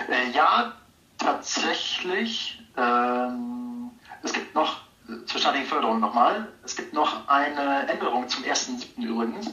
Äh, 0.08 0.30
ja, 0.32 0.72
tatsächlich. 1.18 2.60
Ähm, 2.76 3.90
es 4.22 4.32
gibt 4.32 4.54
noch 4.54 4.76
äh, 5.08 5.24
zur 5.26 5.40
staatlichen 5.40 5.68
Förderung 5.68 6.00
nochmal. 6.00 6.48
Es 6.64 6.76
gibt 6.76 6.92
noch 6.92 7.28
eine 7.28 7.88
Änderung 7.88 8.28
zum 8.28 8.44
1.7. 8.44 9.02
übrigens. 9.02 9.50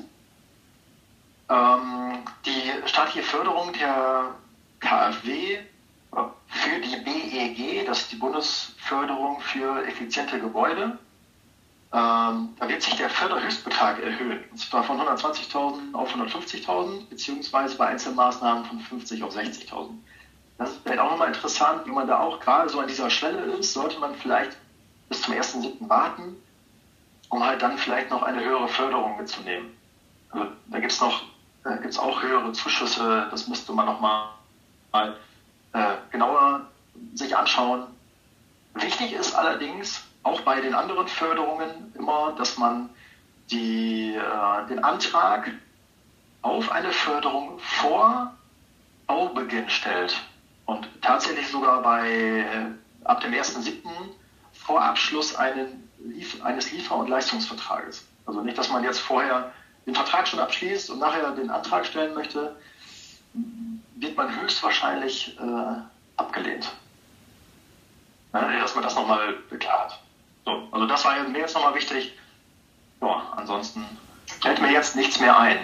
Ähm, 1.49 2.19
die 2.45 2.71
staatliche 2.87 3.23
Förderung 3.23 3.73
der 3.73 4.35
KfW 4.79 5.59
für 6.47 6.79
die 6.79 6.95
BEG, 6.97 7.85
das 7.85 8.01
ist 8.01 8.11
die 8.11 8.15
Bundesförderung 8.15 9.39
für 9.41 9.85
effiziente 9.85 10.39
Gebäude, 10.39 10.97
ähm, 11.93 12.49
da 12.59 12.67
wird 12.67 12.81
sich 12.81 12.95
der 12.95 13.09
Förderhöchstbetrag 13.09 14.01
erhöhen. 14.01 14.43
Und 14.51 14.57
zwar 14.57 14.83
von 14.83 14.99
120.000 14.99 15.93
auf 15.93 16.13
150.000, 16.13 17.07
beziehungsweise 17.09 17.77
bei 17.77 17.87
Einzelmaßnahmen 17.87 18.65
von 18.65 18.79
50 18.79 19.23
auf 19.23 19.35
60.000. 19.35 19.91
Das 20.57 20.71
ist 20.71 20.81
vielleicht 20.83 20.99
auch 20.99 21.11
nochmal 21.11 21.27
interessant, 21.27 21.85
wenn 21.85 21.93
man 21.93 22.07
da 22.07 22.19
auch 22.19 22.39
gerade 22.39 22.69
so 22.69 22.79
an 22.79 22.87
dieser 22.87 23.09
Schwelle 23.09 23.41
ist, 23.43 23.73
sollte 23.73 23.99
man 23.99 24.15
vielleicht 24.15 24.57
bis 25.09 25.21
zum 25.21 25.35
1.7. 25.35 25.87
warten, 25.87 26.35
um 27.29 27.43
halt 27.45 27.61
dann 27.61 27.77
vielleicht 27.77 28.09
noch 28.09 28.23
eine 28.23 28.43
höhere 28.43 28.67
Förderung 28.67 29.17
mitzunehmen. 29.17 29.77
Also, 30.31 30.47
da 30.67 30.79
gibt 30.79 30.91
es 30.91 30.99
noch 30.99 31.23
äh, 31.65 31.77
gibt's 31.81 31.99
auch 31.99 32.21
höhere 32.21 32.51
Zuschüsse, 32.53 33.27
das 33.31 33.47
müsste 33.47 33.73
man 33.73 33.85
nochmal 33.85 34.29
mal, 34.95 35.17
äh, 35.73 35.95
genauer 36.11 36.67
sich 37.13 37.35
anschauen. 37.35 37.83
Wichtig 38.75 39.13
ist 39.13 39.35
allerdings, 39.35 40.03
auch 40.23 40.41
bei 40.41 40.61
den 40.61 40.73
anderen 40.73 41.07
Förderungen 41.07 41.93
immer, 41.95 42.33
dass 42.37 42.57
man 42.57 42.89
die, 43.51 44.15
äh, 44.15 44.67
den 44.69 44.83
Antrag 44.83 45.51
auf 46.41 46.71
eine 46.71 46.91
Förderung 46.91 47.59
vor 47.59 48.33
Baubeginn 49.07 49.69
stellt 49.69 50.15
und 50.65 50.87
tatsächlich 51.01 51.47
sogar 51.49 51.81
bei 51.83 52.09
äh, 52.09 52.65
ab 53.03 53.21
dem 53.21 53.33
1.7. 53.33 53.73
vor 54.53 54.81
Abschluss 54.81 55.35
einen, 55.35 55.89
eines 56.43 56.71
Liefer- 56.71 56.95
und 56.95 57.09
Leistungsvertrages. 57.09 58.05
Also 58.25 58.41
nicht, 58.41 58.57
dass 58.57 58.69
man 58.69 58.83
jetzt 58.83 58.99
vorher 58.99 59.51
den 59.85 59.95
Vertrag 59.95 60.27
schon 60.27 60.39
abschließt 60.39 60.89
und 60.89 60.99
nachher 60.99 61.31
den 61.31 61.49
Antrag 61.49 61.85
stellen 61.85 62.13
möchte, 62.13 62.55
wird 63.95 64.17
man 64.17 64.41
höchstwahrscheinlich 64.41 65.37
äh, 65.39 65.75
abgelehnt. 66.17 66.71
Ja, 68.33 68.59
dass 68.59 68.75
man 68.75 68.83
das 68.83 68.95
nochmal 68.95 69.33
beklärt. 69.49 69.97
So, 70.43 70.67
also 70.71 70.85
das 70.85 71.05
war 71.05 71.17
mir 71.23 71.39
jetzt 71.39 71.55
nochmal 71.55 71.75
wichtig. 71.75 72.13
Ja, 73.01 73.33
ansonsten 73.35 73.85
fällt 74.41 74.61
mir 74.61 74.71
jetzt 74.71 74.95
nichts 74.95 75.19
mehr 75.19 75.37
ein. 75.37 75.59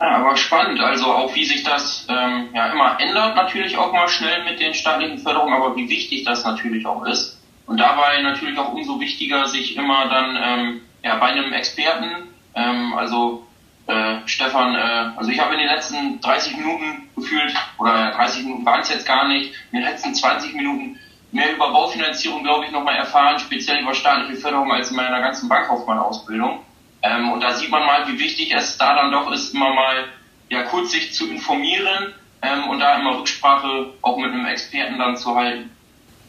Ja, 0.00 0.16
aber 0.16 0.36
spannend, 0.36 0.80
also 0.80 1.06
auch 1.06 1.34
wie 1.34 1.44
sich 1.44 1.62
das 1.62 2.06
ähm, 2.08 2.48
ja 2.52 2.72
immer 2.72 3.00
ändert, 3.00 3.36
natürlich 3.36 3.78
auch 3.78 3.92
mal 3.92 4.08
schnell 4.08 4.44
mit 4.44 4.60
den 4.60 4.74
staatlichen 4.74 5.18
Förderungen, 5.18 5.54
aber 5.54 5.76
wie 5.76 5.88
wichtig 5.88 6.24
das 6.24 6.44
natürlich 6.44 6.84
auch 6.84 7.06
ist. 7.06 7.38
Und 7.66 7.78
dabei 7.78 8.20
natürlich 8.20 8.58
auch 8.58 8.72
umso 8.72 8.98
wichtiger, 8.98 9.46
sich 9.46 9.76
immer 9.76 10.08
dann 10.08 10.36
ähm, 10.42 10.80
ja, 11.02 11.16
bei 11.16 11.26
einem 11.26 11.52
Experten, 11.52 12.28
ähm, 12.54 12.94
also 12.94 13.46
äh, 13.86 14.16
Stefan, 14.26 14.74
äh, 14.74 15.16
also 15.16 15.30
ich 15.30 15.40
habe 15.40 15.54
in 15.54 15.60
den 15.60 15.68
letzten 15.68 16.20
30 16.20 16.56
Minuten 16.56 17.08
gefühlt, 17.16 17.54
oder 17.78 18.12
30 18.12 18.44
Minuten 18.44 18.64
waren 18.64 18.80
es 18.80 18.88
jetzt 18.88 19.06
gar 19.06 19.26
nicht, 19.28 19.54
in 19.72 19.80
den 19.80 19.88
letzten 19.88 20.14
20 20.14 20.54
Minuten 20.54 20.98
mehr 21.32 21.54
über 21.54 21.72
Baufinanzierung, 21.72 22.42
glaube 22.42 22.66
ich, 22.66 22.70
nochmal 22.70 22.96
erfahren, 22.96 23.38
speziell 23.38 23.80
über 23.80 23.94
staatliche 23.94 24.40
Förderung 24.40 24.70
als 24.70 24.90
in 24.90 24.96
meiner 24.96 25.20
ganzen 25.20 25.48
Bankkaufmann-Ausbildung. 25.48 26.60
Ähm, 27.02 27.32
und 27.32 27.40
da 27.40 27.54
sieht 27.54 27.70
man 27.70 27.84
mal, 27.84 28.06
wie 28.06 28.18
wichtig 28.18 28.52
es 28.54 28.78
da 28.78 28.94
dann 28.94 29.10
doch 29.10 29.32
ist, 29.32 29.54
immer 29.54 29.74
mal 29.74 30.04
ja, 30.50 30.62
kurz 30.64 30.92
sich 30.92 31.12
zu 31.14 31.28
informieren 31.28 32.14
ähm, 32.42 32.68
und 32.68 32.78
da 32.78 32.96
immer 32.96 33.18
Rücksprache 33.18 33.94
auch 34.02 34.18
mit 34.18 34.32
einem 34.32 34.46
Experten 34.46 34.98
dann 34.98 35.16
zu 35.16 35.34
halten. 35.34 35.70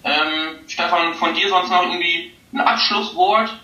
Ähm, 0.03 0.67
Stefan, 0.67 1.13
von 1.15 1.33
dir 1.33 1.49
sonst 1.49 1.69
noch 1.69 1.83
irgendwie 1.83 2.33
ein 2.53 2.61
Abschlusswort? 2.61 3.59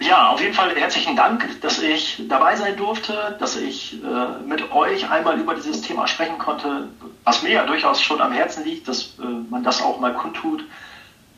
Ja, 0.00 0.28
auf 0.28 0.40
jeden 0.40 0.54
Fall 0.54 0.76
herzlichen 0.76 1.16
Dank, 1.16 1.60
dass 1.60 1.80
ich 1.80 2.22
dabei 2.28 2.54
sein 2.54 2.76
durfte, 2.76 3.36
dass 3.40 3.56
ich 3.56 3.94
äh, 3.94 4.42
mit 4.46 4.70
euch 4.70 5.10
einmal 5.10 5.40
über 5.40 5.54
dieses 5.54 5.80
Thema 5.80 6.06
sprechen 6.06 6.38
konnte, 6.38 6.88
was 7.24 7.42
mir 7.42 7.50
ja 7.50 7.66
durchaus 7.66 8.00
schon 8.00 8.20
am 8.20 8.30
Herzen 8.30 8.64
liegt, 8.64 8.86
dass 8.86 9.18
äh, 9.18 9.24
man 9.50 9.64
das 9.64 9.82
auch 9.82 9.98
mal 9.98 10.14
kundtut 10.14 10.64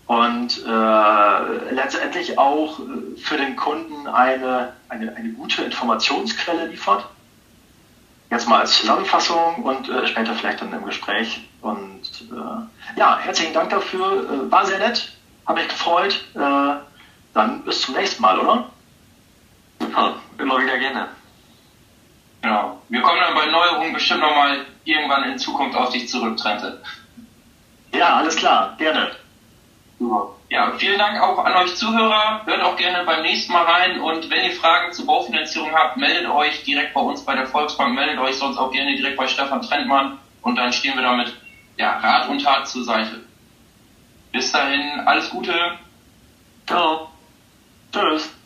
und 0.07 0.63
äh, 0.67 1.75
letztendlich 1.75 2.39
auch 2.39 2.81
äh, 2.81 3.19
für 3.19 3.39
den 3.39 3.57
Kunden 3.57 4.07
eine, 4.07 4.75
eine, 4.91 5.17
eine 5.17 5.31
gute 5.31 5.63
Informationsquelle 5.63 6.67
liefert. 6.67 7.07
Jetzt 8.31 8.47
mal 8.47 8.61
als 8.61 8.77
Zusammenfassung 8.77 9.63
und 9.63 9.89
äh, 9.89 10.07
später 10.07 10.35
vielleicht 10.35 10.61
dann 10.61 10.73
im 10.75 10.85
Gespräch. 10.85 11.49
Und 11.63 12.03
äh, 12.31 12.99
ja, 12.99 13.19
herzlichen 13.21 13.55
Dank 13.55 13.71
dafür, 13.71 14.51
war 14.51 14.67
sehr 14.67 14.79
nett, 14.79 15.13
habe 15.47 15.61
mich 15.61 15.69
gefreut. 15.69 16.25
Dann 17.35 17.63
bis 17.65 17.83
zum 17.83 17.95
nächsten 17.95 18.23
Mal, 18.23 18.39
oder? 18.39 18.71
Super, 19.79 20.17
immer 20.39 20.59
wieder 20.59 20.79
gerne. 20.79 21.09
Genau. 22.43 22.81
Wir 22.89 23.03
kommen 23.03 23.21
dann 23.21 23.35
bei 23.35 23.47
Neuerungen 23.47 23.93
bestimmt 23.93 24.21
nochmal 24.21 24.67
irgendwann 24.85 25.25
in 25.25 25.39
Zukunft 25.39 25.77
auf 25.77 25.91
dich 25.91 26.09
zurück, 26.09 26.37
Trente. 26.37 26.83
Ja, 27.93 28.17
alles 28.17 28.37
klar, 28.37 28.75
gerne. 28.79 29.13
Ja, 30.49 30.73
vielen 30.79 30.99
Dank 30.99 31.21
auch 31.21 31.45
an 31.45 31.55
euch 31.57 31.77
Zuhörer. 31.77 32.41
Hört 32.47 32.63
auch 32.63 32.77
gerne 32.77 33.05
beim 33.05 33.23
nächsten 33.23 33.53
Mal 33.53 33.65
rein. 33.65 34.01
Und 34.01 34.31
wenn 34.31 34.45
ihr 34.45 34.53
Fragen 34.53 34.93
zur 34.93 35.07
Baufinanzierung 35.07 35.73
habt, 35.73 35.99
meldet 35.99 36.29
euch 36.29 36.65
direkt 36.65 36.95
bei 36.95 37.01
uns 37.01 37.25
bei 37.25 37.37
der 37.37 37.47
Volksbank, 37.47 37.95
meldet 37.95 38.19
euch 38.19 38.37
sonst 38.37 38.57
auch 38.57 38.73
gerne 38.73 38.97
direkt 38.97 39.17
bei 39.17 39.29
Stefan 39.29 39.63
Trentmann. 39.63 40.19
Und 40.43 40.57
dann 40.57 40.73
stehen 40.73 40.97
wir 40.97 41.03
damit 41.03 41.35
ja, 41.77 41.99
Rat 41.99 42.29
und 42.29 42.43
Tat 42.43 42.67
zur 42.67 42.83
Seite. 42.83 43.21
Bis 44.33 44.51
dahin, 44.51 45.01
alles 45.07 45.29
Gute. 45.31 45.55
Ciao. 46.67 47.10
嗯 47.93 48.40